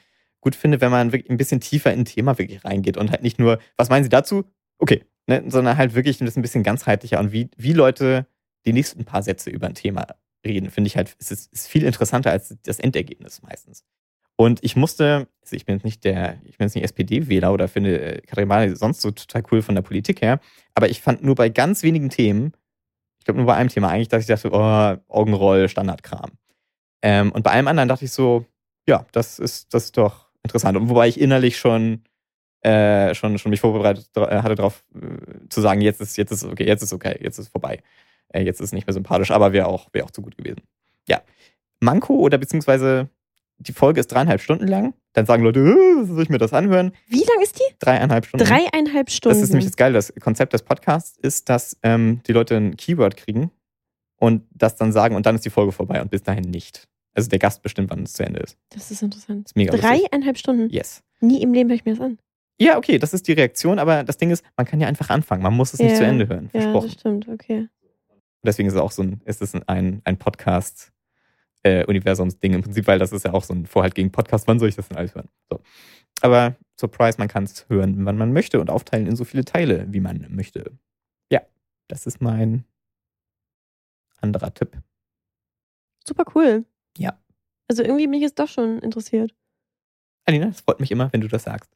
gut 0.48 0.56
finde, 0.56 0.80
wenn 0.80 0.92
man 0.92 1.12
wirklich 1.12 1.30
ein 1.30 1.36
bisschen 1.36 1.60
tiefer 1.60 1.92
in 1.92 2.02
ein 2.02 2.06
Thema 2.06 2.38
wirklich 2.38 2.64
reingeht 2.64 2.96
und 2.96 3.12
halt 3.12 3.22
nicht 3.22 3.38
nur, 3.38 3.60
was 3.76 3.90
meinen 3.90 4.04
Sie 4.04 4.10
dazu? 4.10 4.46
Okay, 4.80 5.04
ne, 5.28 5.44
sondern 5.48 5.76
halt 5.76 5.94
wirklich 5.94 6.22
ein 6.22 6.42
bisschen 6.42 6.64
ganzheitlicher 6.64 7.20
und 7.20 7.34
wie, 7.34 7.50
wie 7.58 7.74
Leute 7.74 8.28
die 8.66 8.72
nächsten 8.72 9.04
paar 9.04 9.24
Sätze 9.24 9.50
über 9.50 9.68
ein 9.68 9.74
Thema 9.74 10.08
reden, 10.46 10.70
finde 10.70 10.88
ich 10.88 10.96
halt, 10.96 11.18
es 11.20 11.32
ist, 11.32 11.52
ist 11.52 11.68
viel 11.68 11.84
interessanter 11.84 12.32
als 12.32 12.56
das 12.64 12.80
Endergebnis 12.80 13.42
meistens. 13.42 13.84
Und 14.38 14.64
ich 14.64 14.78
musste, 14.78 15.28
also 15.42 15.58
ich 15.58 15.66
bin 15.66 15.76
jetzt 15.76 15.84
nicht 15.84 16.06
der, 16.06 16.40
ich 16.46 16.58
bin 16.58 16.68
jetzt 16.68 16.76
nicht 16.76 16.86
SPD-Wähler 16.86 17.52
oder 17.52 17.68
finde 17.68 18.24
äh, 18.24 18.46
Barley 18.46 18.74
sonst 18.78 19.02
so 19.02 19.12
total 19.12 19.44
cool 19.52 19.62
von 19.62 19.76
der 19.76 19.82
Politik 19.82 20.22
her, 20.22 20.40
aber 20.76 20.88
ich 20.88 21.02
fand 21.02 21.26
nur 21.26 21.36
bei 21.36 21.50
ganz 21.50 21.84
wenigen 21.84 22.10
Themen, 22.10 22.54
ich 23.20 23.26
glaube 23.26 23.40
nur 23.40 23.48
bei 23.48 23.56
einem 23.56 23.68
Thema 23.68 23.90
eigentlich, 23.90 24.08
dass 24.08 24.22
ich 24.22 24.28
dachte, 24.28 24.52
oh, 24.54 25.14
Augenroll, 25.14 25.68
Standardkram. 25.68 26.32
Ähm, 27.02 27.34
und 27.34 27.44
bei 27.44 27.52
allem 27.52 27.68
anderen 27.68 27.90
dachte 27.90 28.06
ich 28.06 28.14
so, 28.14 28.46
ja, 28.88 29.06
das 29.12 29.40
ist, 29.40 29.74
das 29.74 29.86
ist 29.86 29.98
doch 29.98 30.27
interessant. 30.48 30.78
Und 30.78 30.90
wobei 30.90 31.08
ich 31.08 31.20
innerlich 31.20 31.58
schon, 31.58 32.04
äh, 32.62 33.14
schon, 33.14 33.38
schon 33.38 33.50
mich 33.50 33.60
vorbereitet 33.60 34.10
äh, 34.16 34.42
hatte 34.42 34.56
darauf, 34.56 34.84
äh, 34.96 35.48
zu 35.50 35.62
sagen, 35.62 35.82
jetzt 35.82 36.02
ist, 36.02 36.18
jetzt 36.18 36.32
ist 36.32 36.44
okay, 36.44 36.66
jetzt 36.66 36.82
ist 36.82 36.94
okay, 36.94 37.18
jetzt 37.22 37.38
ist 37.38 37.50
vorbei. 37.50 37.80
Äh, 38.30 38.44
jetzt 38.44 38.62
ist 38.62 38.74
nicht 38.74 38.88
mehr 38.88 38.94
sympathisch, 38.94 39.32
aber 39.32 39.54
wäre 39.54 39.68
auch, 39.68 39.88
wär 39.94 40.06
auch 40.06 40.12
zu 40.12 40.22
gut 40.22 40.38
gewesen. 40.38 40.62
Ja. 41.08 41.22
Manko 41.80 42.16
oder 42.16 42.38
beziehungsweise 42.38 43.10
die 43.60 43.74
Folge 43.74 44.00
ist 44.00 44.08
dreieinhalb 44.08 44.42
Stunden 44.42 44.68
lang. 44.68 44.94
Dann 45.14 45.26
sagen 45.26 45.44
Leute, 45.44 45.60
äh, 45.60 46.06
soll 46.06 46.24
ich 46.24 46.30
mir 46.30 46.38
das 46.38 46.54
anhören? 46.54 46.92
Wie 47.08 47.24
lang 47.24 47.42
ist 47.42 47.58
die? 47.58 47.76
Dreieinhalb 47.80 48.26
Stunden. 48.26 48.46
Dreieinhalb 48.46 49.10
Stunden. 49.10 49.36
Das 49.36 49.44
ist 49.44 49.50
nämlich 49.50 49.66
das 49.66 49.78
Geile. 49.78 49.94
Das 49.94 50.14
Konzept 50.20 50.54
des 50.54 50.64
Podcasts 50.64 51.18
ist, 51.18 51.50
dass 51.50 51.78
ähm, 51.84 52.22
die 52.28 52.34
Leute 52.34 52.56
ein 52.56 52.78
Keyword 52.78 53.18
kriegen 53.18 53.52
und 54.18 54.44
das 54.52 54.76
dann 54.76 54.92
sagen 54.92 55.16
und 55.16 55.26
dann 55.26 55.36
ist 55.36 55.46
die 55.46 55.50
Folge 55.50 55.72
vorbei 55.72 56.02
und 56.02 56.12
bis 56.12 56.24
dahin 56.24 56.50
nicht. 56.50 56.88
Also 57.18 57.30
der 57.30 57.40
Gast 57.40 57.64
bestimmt, 57.64 57.90
wann 57.90 58.04
es 58.04 58.14
zu 58.14 58.24
Ende 58.24 58.40
ist. 58.42 58.58
Das 58.70 58.92
ist 58.92 59.02
interessant. 59.02 59.46
Das 59.46 59.52
ist 59.52 59.56
mega 59.56 59.74
lustig. 59.74 59.90
Dreieinhalb 60.10 60.38
Stunden? 60.38 60.70
Yes. 60.70 61.04
Nie 61.20 61.42
im 61.42 61.52
Leben 61.52 61.68
höre 61.70 61.76
ich 61.76 61.84
mir 61.84 61.96
das 61.96 62.02
an. 62.02 62.20
Ja, 62.60 62.78
okay, 62.78 63.00
das 63.00 63.14
ist 63.14 63.28
die 63.28 63.34
Reaktion, 63.34 63.80
aber 63.80 64.04
das 64.04 64.18
Ding 64.18 64.30
ist, 64.30 64.46
man 64.56 64.68
kann 64.68 64.80
ja 64.80 64.88
einfach 64.88 65.10
anfangen. 65.10 65.42
Man 65.42 65.56
muss 65.56 65.74
es 65.74 65.80
nicht 65.80 65.92
Ja. 65.92 65.98
zu 65.98 66.06
Ende 66.06 66.28
hören. 66.28 66.46
Ja, 66.54 66.62
Versprochen. 66.62 66.86
das 66.88 66.94
stimmt, 66.94 67.28
okay. 67.28 67.68
Deswegen 68.44 68.68
ist 68.68 68.76
es 68.76 68.80
auch 68.80 68.92
so 68.92 69.02
ein, 69.02 69.22
ist 69.26 69.42
es 69.42 69.54
ein, 69.68 70.02
ein 70.06 70.18
Podcast. 70.18 70.92
Äh, 71.64 71.86
Universumsding 71.86 72.54
im 72.54 72.62
Prinzip, 72.62 72.86
weil 72.86 73.00
das 73.00 73.12
ist 73.12 73.26
ja 73.26 73.34
auch 73.34 73.44
so 73.44 73.52
ein 73.54 73.66
Vorhalt 73.66 73.96
gegen 73.96 74.12
Podcast. 74.12 74.48
Wann 74.48 74.60
soll 74.60 74.70
ich 74.70 74.76
das 74.76 74.88
denn 74.88 74.98
alles 74.98 75.16
hören? 75.16 75.28
So. 75.50 75.60
Aber 76.22 76.56
Surprise, 76.80 77.18
man 77.18 77.28
kann 77.28 77.46
es 77.46 77.68
hören, 77.68 78.06
wann 78.06 78.16
man 78.18 78.32
möchte 78.32 78.60
und 78.62 78.70
aufteilen 78.70 79.08
in 79.08 79.16
so 79.16 79.24
viele 79.26 79.44
Teile, 79.44 79.88
wie 79.90 80.00
man 80.00 80.28
möchte. 80.30 80.72
Ja, 81.32 81.42
das 81.88 82.06
ist 82.06 82.22
mein 82.22 82.64
anderer 84.22 84.54
Tipp. 84.54 84.78
Super 86.06 86.26
cool. 86.36 86.64
Ja. 86.98 87.20
Also 87.68 87.84
irgendwie 87.84 88.06
bin 88.06 88.14
ich 88.16 88.22
jetzt 88.22 88.40
doch 88.40 88.48
schon 88.48 88.80
interessiert. 88.80 89.34
Alina, 90.26 90.48
es 90.48 90.62
freut 90.62 90.80
mich 90.80 90.92
immer, 90.92 91.12
wenn 91.14 91.22
du 91.22 91.28
das 91.28 91.44
sagst. 91.44 91.72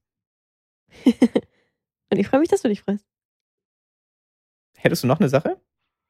Und 1.05 2.17
ich 2.17 2.27
freue 2.27 2.39
mich, 2.39 2.49
dass 2.49 2.61
du 2.61 2.67
dich 2.67 2.81
freust. 2.81 3.05
Hättest 4.77 5.03
du 5.03 5.07
noch 5.07 5.19
eine 5.19 5.29
Sache, 5.29 5.61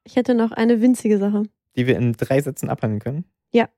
Ich 0.04 0.16
hätte 0.16 0.34
noch 0.34 0.52
eine 0.52 0.82
winzige 0.82 1.18
Sache. 1.18 1.44
die 1.76 1.88
wir 1.88 1.98
in 1.98 2.14
drei 2.14 2.42
Sätzen 2.42 2.70
abhandeln 2.70 3.00
können? 3.00 3.26
Ja. 3.54 3.70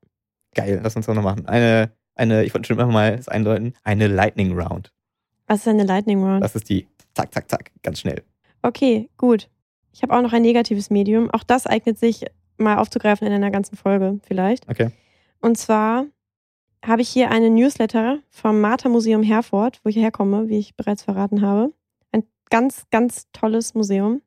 Geil, 0.55 0.79
lass 0.83 0.95
uns 0.95 1.05
das 1.05 1.15
noch 1.15 1.23
machen. 1.23 1.47
Eine, 1.47 1.91
eine, 2.15 2.43
ich 2.45 2.53
wollte 2.53 2.67
schon 2.67 2.77
immer 2.79 2.91
mal 2.91 3.17
das 3.17 3.27
einläuten, 3.27 3.73
eine 3.83 4.07
Lightning 4.07 4.57
Round. 4.57 4.93
Was 5.47 5.61
ist 5.61 5.67
eine 5.67 5.83
Lightning 5.83 6.23
Round? 6.23 6.43
Das 6.43 6.55
ist 6.55 6.69
die 6.69 6.87
zack, 7.13 7.33
zack, 7.33 7.49
zack, 7.49 7.71
ganz 7.81 7.99
schnell. 7.99 8.23
Okay, 8.61 9.09
gut. 9.17 9.49
Ich 9.91 10.01
habe 10.03 10.15
auch 10.15 10.21
noch 10.21 10.33
ein 10.33 10.41
negatives 10.41 10.89
Medium. 10.89 11.29
Auch 11.31 11.43
das 11.43 11.67
eignet 11.67 11.97
sich 11.99 12.25
mal 12.57 12.77
aufzugreifen 12.77 13.27
in 13.27 13.33
einer 13.33 13.51
ganzen 13.51 13.75
Folge 13.75 14.19
vielleicht. 14.23 14.69
Okay. 14.69 14.91
Und 15.43 15.57
zwar 15.57 16.05
habe 16.85 17.01
ich 17.01 17.09
hier 17.09 17.29
einen 17.29 17.55
Newsletter 17.55 18.19
vom 18.29 18.61
Martha 18.61 18.87
Museum 18.87 19.23
Herford, 19.23 19.81
wo 19.83 19.89
ich 19.89 19.97
herkomme, 19.97 20.47
wie 20.47 20.57
ich 20.57 20.77
bereits 20.77 21.03
verraten 21.03 21.41
habe. 21.41 21.73
Ein 22.13 22.23
ganz, 22.49 22.85
ganz 22.91 23.27
tolles 23.33 23.73
Museum. 23.73 24.21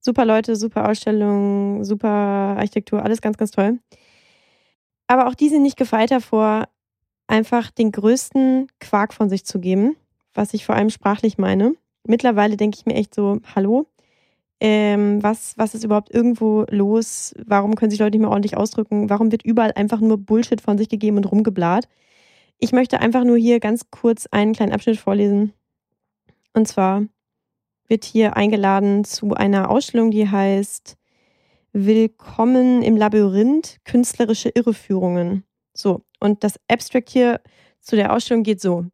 Super 0.00 0.26
Leute, 0.26 0.54
super 0.54 0.86
Ausstellungen, 0.86 1.82
super 1.84 2.10
Architektur, 2.10 3.02
alles 3.02 3.22
ganz, 3.22 3.38
ganz 3.38 3.52
toll. 3.52 3.78
Aber 5.06 5.28
auch 5.28 5.34
die 5.34 5.48
sind 5.48 5.62
nicht 5.62 5.78
gefeit 5.78 6.10
davor, 6.10 6.68
einfach 7.26 7.70
den 7.70 7.90
größten 7.90 8.66
Quark 8.80 9.14
von 9.14 9.30
sich 9.30 9.46
zu 9.46 9.60
geben, 9.60 9.96
was 10.34 10.52
ich 10.52 10.66
vor 10.66 10.74
allem 10.74 10.90
sprachlich 10.90 11.38
meine. 11.38 11.74
Mittlerweile 12.06 12.58
denke 12.58 12.76
ich 12.78 12.84
mir 12.84 12.96
echt 12.96 13.14
so, 13.14 13.40
hallo, 13.54 13.86
ähm, 14.64 15.20
was, 15.24 15.58
was 15.58 15.74
ist 15.74 15.82
überhaupt 15.82 16.14
irgendwo 16.14 16.64
los? 16.70 17.34
Warum 17.44 17.74
können 17.74 17.90
sich 17.90 17.98
Leute 17.98 18.12
nicht 18.12 18.20
mehr 18.20 18.30
ordentlich 18.30 18.56
ausdrücken? 18.56 19.10
Warum 19.10 19.32
wird 19.32 19.44
überall 19.44 19.72
einfach 19.72 19.98
nur 19.98 20.18
Bullshit 20.18 20.60
von 20.60 20.78
sich 20.78 20.88
gegeben 20.88 21.16
und 21.16 21.24
rumgeblat? 21.24 21.88
Ich 22.60 22.70
möchte 22.70 23.00
einfach 23.00 23.24
nur 23.24 23.36
hier 23.36 23.58
ganz 23.58 23.90
kurz 23.90 24.28
einen 24.30 24.52
kleinen 24.52 24.70
Abschnitt 24.70 24.98
vorlesen. 24.98 25.52
Und 26.52 26.68
zwar 26.68 27.02
wird 27.88 28.04
hier 28.04 28.36
eingeladen 28.36 29.02
zu 29.02 29.34
einer 29.34 29.68
Ausstellung, 29.68 30.12
die 30.12 30.28
heißt 30.28 30.96
Willkommen 31.72 32.82
im 32.82 32.96
Labyrinth, 32.96 33.78
künstlerische 33.84 34.50
Irreführungen. 34.50 35.42
So, 35.74 36.04
und 36.20 36.44
das 36.44 36.60
Abstract 36.68 37.10
hier 37.10 37.40
zu 37.80 37.96
der 37.96 38.12
Ausstellung 38.12 38.44
geht 38.44 38.60
so. 38.60 38.86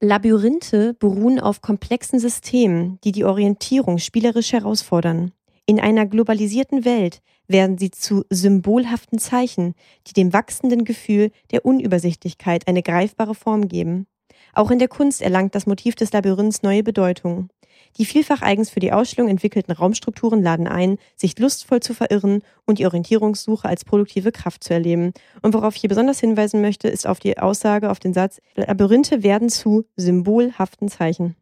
Labyrinthe 0.00 0.94
beruhen 0.94 1.40
auf 1.40 1.60
komplexen 1.60 2.20
Systemen, 2.20 3.00
die 3.02 3.10
die 3.10 3.24
Orientierung 3.24 3.98
spielerisch 3.98 4.52
herausfordern. 4.52 5.32
In 5.66 5.80
einer 5.80 6.06
globalisierten 6.06 6.84
Welt 6.84 7.20
werden 7.48 7.78
sie 7.78 7.90
zu 7.90 8.24
symbolhaften 8.30 9.18
Zeichen, 9.18 9.74
die 10.06 10.12
dem 10.12 10.32
wachsenden 10.32 10.84
Gefühl 10.84 11.32
der 11.50 11.66
Unübersichtlichkeit 11.66 12.68
eine 12.68 12.82
greifbare 12.82 13.34
Form 13.34 13.66
geben. 13.66 14.06
Auch 14.54 14.70
in 14.70 14.78
der 14.78 14.88
Kunst 14.88 15.20
erlangt 15.20 15.56
das 15.56 15.66
Motiv 15.66 15.96
des 15.96 16.12
Labyrinths 16.12 16.62
neue 16.62 16.84
Bedeutung. 16.84 17.48
Die 17.96 18.04
vielfach 18.04 18.42
eigens 18.42 18.70
für 18.70 18.80
die 18.80 18.92
Ausstellung 18.92 19.30
entwickelten 19.30 19.72
Raumstrukturen 19.72 20.42
laden 20.42 20.68
ein, 20.68 20.98
sich 21.16 21.38
lustvoll 21.38 21.80
zu 21.80 21.94
verirren 21.94 22.42
und 22.66 22.78
die 22.78 22.86
Orientierungssuche 22.86 23.68
als 23.68 23.84
produktive 23.84 24.30
Kraft 24.30 24.62
zu 24.62 24.74
erleben. 24.74 25.12
Und 25.42 25.54
worauf 25.54 25.74
ich 25.74 25.80
hier 25.80 25.88
besonders 25.88 26.20
hinweisen 26.20 26.60
möchte, 26.60 26.88
ist 26.88 27.06
auf 27.06 27.18
die 27.18 27.38
Aussage, 27.38 27.90
auf 27.90 27.98
den 27.98 28.12
Satz, 28.14 28.40
Labyrinthe 28.54 29.22
werden 29.22 29.48
zu 29.48 29.84
symbolhaften 29.96 30.88
Zeichen. 30.88 31.34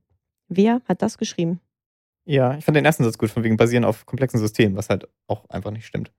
Wer 0.48 0.80
hat 0.88 1.02
das 1.02 1.18
geschrieben? 1.18 1.60
Ja, 2.24 2.56
ich 2.56 2.64
fand 2.64 2.76
den 2.76 2.84
ersten 2.84 3.04
Satz 3.04 3.18
gut, 3.18 3.30
von 3.30 3.44
wegen 3.44 3.56
basieren 3.56 3.84
auf 3.84 4.06
komplexen 4.06 4.40
Systemen, 4.40 4.76
was 4.76 4.88
halt 4.88 5.08
auch 5.26 5.48
einfach 5.50 5.70
nicht 5.70 5.86
stimmt. 5.86 6.10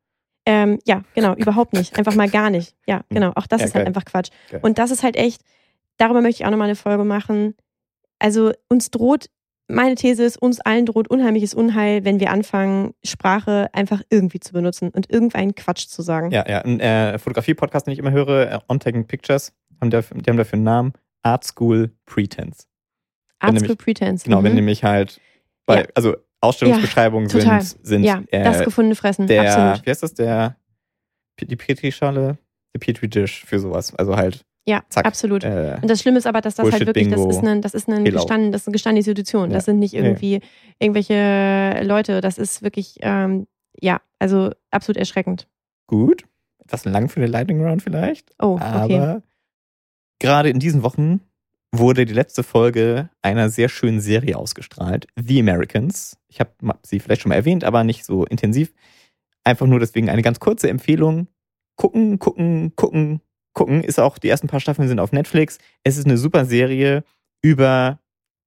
Ähm, 0.45 0.79
ja, 0.85 1.03
genau, 1.13 1.35
überhaupt 1.35 1.73
nicht. 1.73 1.97
Einfach 1.97 2.15
mal 2.15 2.29
gar 2.29 2.49
nicht. 2.49 2.75
Ja, 2.85 3.01
genau. 3.09 3.31
Auch 3.35 3.47
das 3.47 3.59
Ja, 3.61 3.67
ist 3.67 3.73
halt 3.75 3.83
geil. 3.83 3.87
einfach 3.87 4.05
Quatsch. 4.05 4.29
Geil. 4.49 4.61
Und 4.63 4.77
das 4.77 4.91
ist 4.91 5.03
halt 5.03 5.17
echt, 5.17 5.41
darüber 5.97 6.21
möchte 6.21 6.41
ich 6.41 6.45
auch 6.45 6.51
nochmal 6.51 6.67
eine 6.67 6.75
Folge 6.77 7.03
machen. 7.03 7.55
Also 8.19 8.53
uns 8.69 8.89
droht, 8.89 9.25
meine 9.67 9.95
These 9.95 10.23
ist, 10.23 10.37
uns 10.41 10.59
allen 10.61 10.85
droht 10.85 11.09
unheimliches 11.09 11.53
Unheil, 11.53 12.05
wenn 12.05 12.19
wir 12.19 12.31
anfangen, 12.31 12.93
Sprache 13.03 13.69
einfach 13.73 14.01
irgendwie 14.09 14.39
zu 14.39 14.53
benutzen 14.53 14.89
und 14.89 15.09
irgendeinen 15.11 15.55
Quatsch 15.55 15.87
zu 15.87 16.01
sagen. 16.01 16.31
Ja, 16.31 16.45
ja. 16.47 16.61
Ein 16.61 16.79
äh, 16.79 17.19
Fotografie-Podcast, 17.19 17.87
den 17.87 17.93
ich 17.93 17.99
immer 17.99 18.11
höre, 18.11 18.51
äh, 18.51 18.59
On 18.69 18.79
Taking 18.79 19.05
Pictures, 19.07 19.53
haben 19.81 19.89
dafür, 19.89 20.17
die 20.17 20.29
haben 20.29 20.37
dafür 20.37 20.55
einen 20.55 20.63
Namen, 20.63 20.93
Art 21.21 21.43
School 21.43 21.91
Pretense. 22.05 22.63
Art 23.39 23.53
nämlich- 23.53 23.67
School 23.69 23.75
Pretense. 23.75 24.23
Genau, 24.25 24.39
mhm. 24.39 24.45
wenn 24.45 24.55
nämlich 24.55 24.83
halt, 24.83 25.19
bei, 25.65 25.81
Ja. 25.81 25.87
also 25.95 26.15
Ausstellungsbeschreibungen 26.39 27.29
Ja, 27.29 27.59
sind, 27.61 27.85
sind 27.85 28.03
ja, 28.03 28.23
äh, 28.31 28.43
das 28.43 28.63
gefundene 28.63 28.95
Fressen. 28.95 29.27
der, 29.27 29.41
Absolut. 29.41 29.85
wie 29.85 29.89
heißt 29.89 30.03
das, 30.03 30.13
der, 30.13 30.55
die 31.41 31.55
Petri-Schale, 31.55 32.37
der 32.73 32.79
Petri-Dish 32.79 33.43
für 33.45 33.59
sowas. 33.59 33.93
Also 33.95 34.15
halt, 34.15 34.45
Ja, 34.67 34.83
zack. 34.89 35.05
absolut. 35.05 35.43
Äh, 35.43 35.77
Und 35.81 35.89
das 35.89 36.01
Schlimme 36.01 36.17
ist 36.17 36.27
aber, 36.27 36.41
dass 36.41 36.55
das 36.55 36.71
halt 36.71 36.85
wirklich, 36.85 37.07
das 37.07 37.15
Bullshit-Bingo. 37.21 37.47
ist 37.47 37.47
ein, 37.55 37.61
das 37.61 37.73
ist 37.73 37.87
ein. 37.87 38.03
Gestand, 38.03 38.53
das 38.53 38.61
ist 38.61 38.67
eine 38.67 38.73
gestandene 38.73 38.99
Institution. 38.99 39.49
Das 39.49 39.63
Ja. 39.65 39.71
sind 39.71 39.79
nicht 39.79 39.93
irgendwie 39.93 40.41
irgendwelche 40.79 41.81
Leute. 41.83 42.21
Das 42.21 42.37
ist 42.37 42.61
wirklich, 42.63 42.97
ähm, 43.01 43.47
ja, 43.79 44.01
also 44.19 44.51
absolut 44.71 44.97
erschreckend. 44.97 45.47
gut. 45.87 46.23
Etwas 46.59 46.83
lang 46.83 47.07
für 47.07 47.21
eine 47.21 47.27
Lightning 47.27 47.63
Round 47.63 47.81
vielleicht. 47.81 48.31
Oh, 48.39 48.55
okay. 48.55 48.63
Aber 48.99 49.23
gerade 50.19 50.49
in 50.49 50.59
diesen 50.59 50.83
Wochen 50.83 51.21
wurde 51.73 52.05
die 52.05 52.13
letzte 52.13 52.43
Folge 52.43 53.09
einer 53.21 53.49
sehr 53.49 53.69
schönen 53.69 54.01
Serie 54.01 54.37
ausgestrahlt, 54.37 55.07
The 55.15 55.39
Americans. 55.39 56.17
Ich 56.27 56.41
habe 56.41 56.51
sie 56.83 56.99
vielleicht 56.99 57.21
schon 57.21 57.29
mal 57.29 57.35
erwähnt, 57.35 57.63
aber 57.63 57.85
nicht 57.85 58.03
so 58.03 58.25
intensiv. 58.25 58.73
Einfach 59.45 59.65
nur 59.65 59.79
deswegen 59.79 60.09
eine 60.09 60.21
ganz 60.23 60.41
kurze 60.41 60.69
Empfehlung. 60.69 61.27
Gucken, 61.77 62.19
gucken, 62.19 62.73
gucken, 62.75 63.21
gucken. 63.57 63.83
Ist 63.83 63.99
auch, 63.99 64.17
die 64.17 64.29
ersten 64.29 64.47
paar 64.47 64.59
Staffeln 64.59 64.87
sind 64.87 64.99
auf 64.99 65.11
Netflix. 65.11 65.57
Es 65.83 65.97
ist 65.97 66.05
eine 66.05 66.17
super 66.17 66.45
Serie 66.45 67.03
über, 67.41 67.99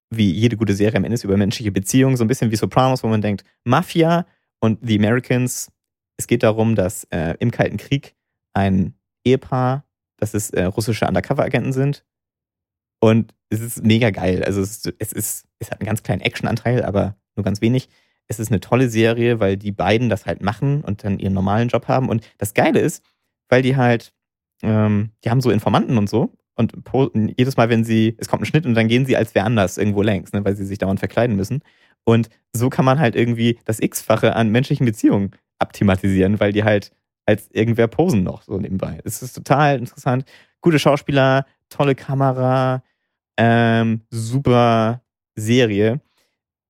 wie 0.08 0.30
jede 0.30 0.56
gute 0.56 0.74
Serie 0.74 0.96
am 0.96 1.04
Ende 1.04 1.14
ist, 1.14 1.24
über 1.24 1.36
menschliche 1.36 1.72
Beziehungen. 1.72 2.16
So 2.16 2.24
ein 2.24 2.28
bisschen 2.28 2.50
wie 2.50 2.56
Sopranos, 2.56 3.02
wo 3.02 3.08
man 3.08 3.20
denkt, 3.20 3.44
Mafia 3.64 4.24
und 4.60 4.78
The 4.82 4.98
Americans. 4.98 5.70
Es 6.16 6.26
geht 6.26 6.42
darum, 6.42 6.76
dass 6.76 7.04
äh, 7.10 7.34
im 7.40 7.50
Kalten 7.50 7.76
Krieg 7.76 8.14
ein 8.54 8.94
Ehepaar, 9.24 9.84
das 10.16 10.32
ist 10.32 10.54
äh, 10.54 10.64
russische 10.64 11.06
Undercover-Agenten 11.06 11.72
sind. 11.72 12.04
Und 13.00 13.34
es 13.48 13.60
ist 13.60 13.82
mega 13.84 14.10
geil. 14.10 14.44
Also 14.44 14.60
es, 14.60 14.86
ist, 14.86 14.94
es 14.98 15.12
ist, 15.12 15.46
es 15.58 15.70
hat 15.70 15.80
einen 15.80 15.86
ganz 15.86 16.02
kleinen 16.02 16.20
Action-Anteil, 16.20 16.84
aber 16.84 17.16
nur 17.36 17.44
ganz 17.44 17.60
wenig. 17.60 17.88
Es 18.28 18.38
ist 18.38 18.50
eine 18.50 18.60
tolle 18.60 18.88
Serie, 18.88 19.40
weil 19.40 19.56
die 19.56 19.72
beiden 19.72 20.08
das 20.08 20.26
halt 20.26 20.40
machen 20.40 20.82
und 20.82 21.02
dann 21.02 21.18
ihren 21.18 21.32
normalen 21.32 21.68
Job 21.68 21.88
haben. 21.88 22.08
Und 22.08 22.22
das 22.38 22.54
Geile 22.54 22.78
ist, 22.78 23.02
weil 23.48 23.62
die 23.62 23.76
halt, 23.76 24.12
ähm, 24.62 25.10
die 25.24 25.30
haben 25.30 25.40
so 25.40 25.50
Informanten 25.50 25.98
und 25.98 26.08
so. 26.08 26.32
Und 26.54 26.74
jedes 27.38 27.56
Mal, 27.56 27.70
wenn 27.70 27.84
sie, 27.84 28.16
es 28.18 28.28
kommt 28.28 28.42
ein 28.42 28.46
Schnitt 28.46 28.66
und 28.66 28.74
dann 28.74 28.88
gehen 28.88 29.06
sie 29.06 29.16
als 29.16 29.34
wer 29.34 29.46
anders 29.46 29.78
irgendwo 29.78 30.02
längs, 30.02 30.32
ne, 30.32 30.44
weil 30.44 30.56
sie 30.56 30.66
sich 30.66 30.76
dauernd 30.76 30.98
verkleiden 30.98 31.34
müssen. 31.34 31.62
Und 32.04 32.28
so 32.52 32.68
kann 32.68 32.84
man 32.84 32.98
halt 32.98 33.16
irgendwie 33.16 33.58
das 33.64 33.80
X-Fache 33.80 34.36
an 34.36 34.50
menschlichen 34.50 34.84
Beziehungen 34.84 35.30
abthematisieren, 35.58 36.38
weil 36.38 36.52
die 36.52 36.64
halt 36.64 36.92
als 37.24 37.48
irgendwer 37.52 37.86
posen 37.86 38.24
noch 38.24 38.42
so 38.42 38.58
nebenbei. 38.58 39.00
Es 39.04 39.22
ist 39.22 39.34
total 39.34 39.78
interessant. 39.78 40.24
Gute 40.60 40.78
Schauspieler, 40.78 41.46
tolle 41.68 41.94
Kamera, 41.94 42.82
ähm, 43.36 44.02
super 44.10 45.02
Serie. 45.36 46.00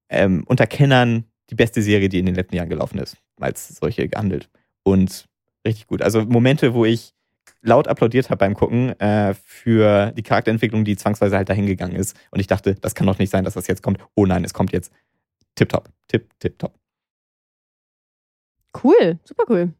Ähm, 0.09 0.45
unter 0.47 0.67
Kennern 0.67 1.25
die 1.51 1.55
beste 1.55 1.83
Serie, 1.83 2.09
die 2.09 2.19
in 2.19 2.27
den 2.27 2.35
letzten 2.35 2.57
Jahren 2.57 2.69
gelaufen 2.69 2.99
ist, 2.99 3.17
als 3.41 3.69
solche 3.69 4.09
gehandelt. 4.09 4.49
Und 4.83 5.29
richtig 5.67 5.87
gut. 5.87 6.03
Also 6.03 6.25
Momente, 6.25 6.75
wo 6.75 6.85
ich 6.85 7.15
laut 7.63 7.89
applaudiert 7.89 8.31
habe 8.31 8.39
beim 8.39 8.55
Gucken 8.55 8.99
äh, 9.01 9.35
für 9.35 10.13
die 10.13 10.23
Charakterentwicklung, 10.23 10.85
die 10.85 10.97
zwangsweise 10.97 11.37
halt 11.37 11.49
dahin 11.49 11.67
gegangen 11.67 11.97
ist. 11.97 12.17
Und 12.31 12.41
ich 12.41 12.47
dachte, 12.47 12.75
das 12.75 12.95
kann 12.95 13.07
doch 13.07 13.19
nicht 13.19 13.31
sein, 13.31 13.45
dass 13.45 13.55
das 13.55 13.67
jetzt 13.67 13.83
kommt. 13.83 13.99
Oh 14.15 14.27
nein, 14.27 14.45
es 14.45 14.55
kommt 14.55 14.73
jetzt 14.73 14.93
Tipptopp. 15.55 15.91
Tipp, 16.09 16.31
tipptopp. 16.39 16.79
Cool, 18.83 19.19
super 19.25 19.45
cool. 19.49 19.75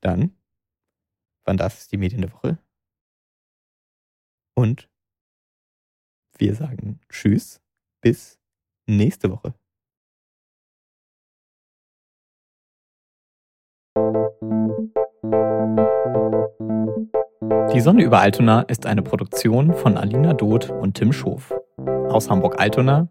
Dann 0.00 0.36
waren 1.44 1.56
das 1.56 1.88
die 1.88 1.96
Medien 1.96 2.22
der 2.22 2.32
Woche. 2.32 2.58
Und 4.54 4.88
wir 6.38 6.54
sagen 6.54 7.00
Tschüss, 7.08 7.60
bis 8.00 8.38
nächste 8.86 9.30
Woche. 9.30 9.54
Die 17.74 17.80
Sonne 17.80 18.02
über 18.02 18.20
Altona 18.20 18.62
ist 18.62 18.86
eine 18.86 19.02
Produktion 19.02 19.74
von 19.74 19.96
Alina 19.96 20.32
Doth 20.32 20.70
und 20.70 20.94
Tim 20.94 21.12
Schof. 21.12 21.54
Aus 22.08 22.30
Hamburg-Altona, 22.30 23.08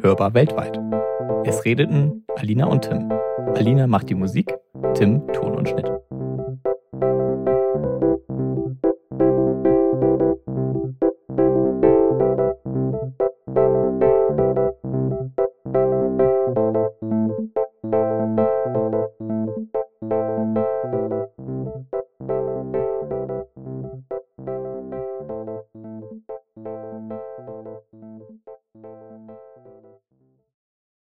hörbar 0.00 0.34
weltweit. 0.34 0.80
Es 1.44 1.64
redeten 1.64 2.24
Alina 2.36 2.66
und 2.66 2.82
Tim. 2.82 3.12
Alina 3.54 3.86
macht 3.86 4.08
die 4.10 4.14
Musik, 4.14 4.54
Tim 4.94 5.26
Ton 5.32 5.54
und 5.54 5.68
Schnitt. 5.68 5.90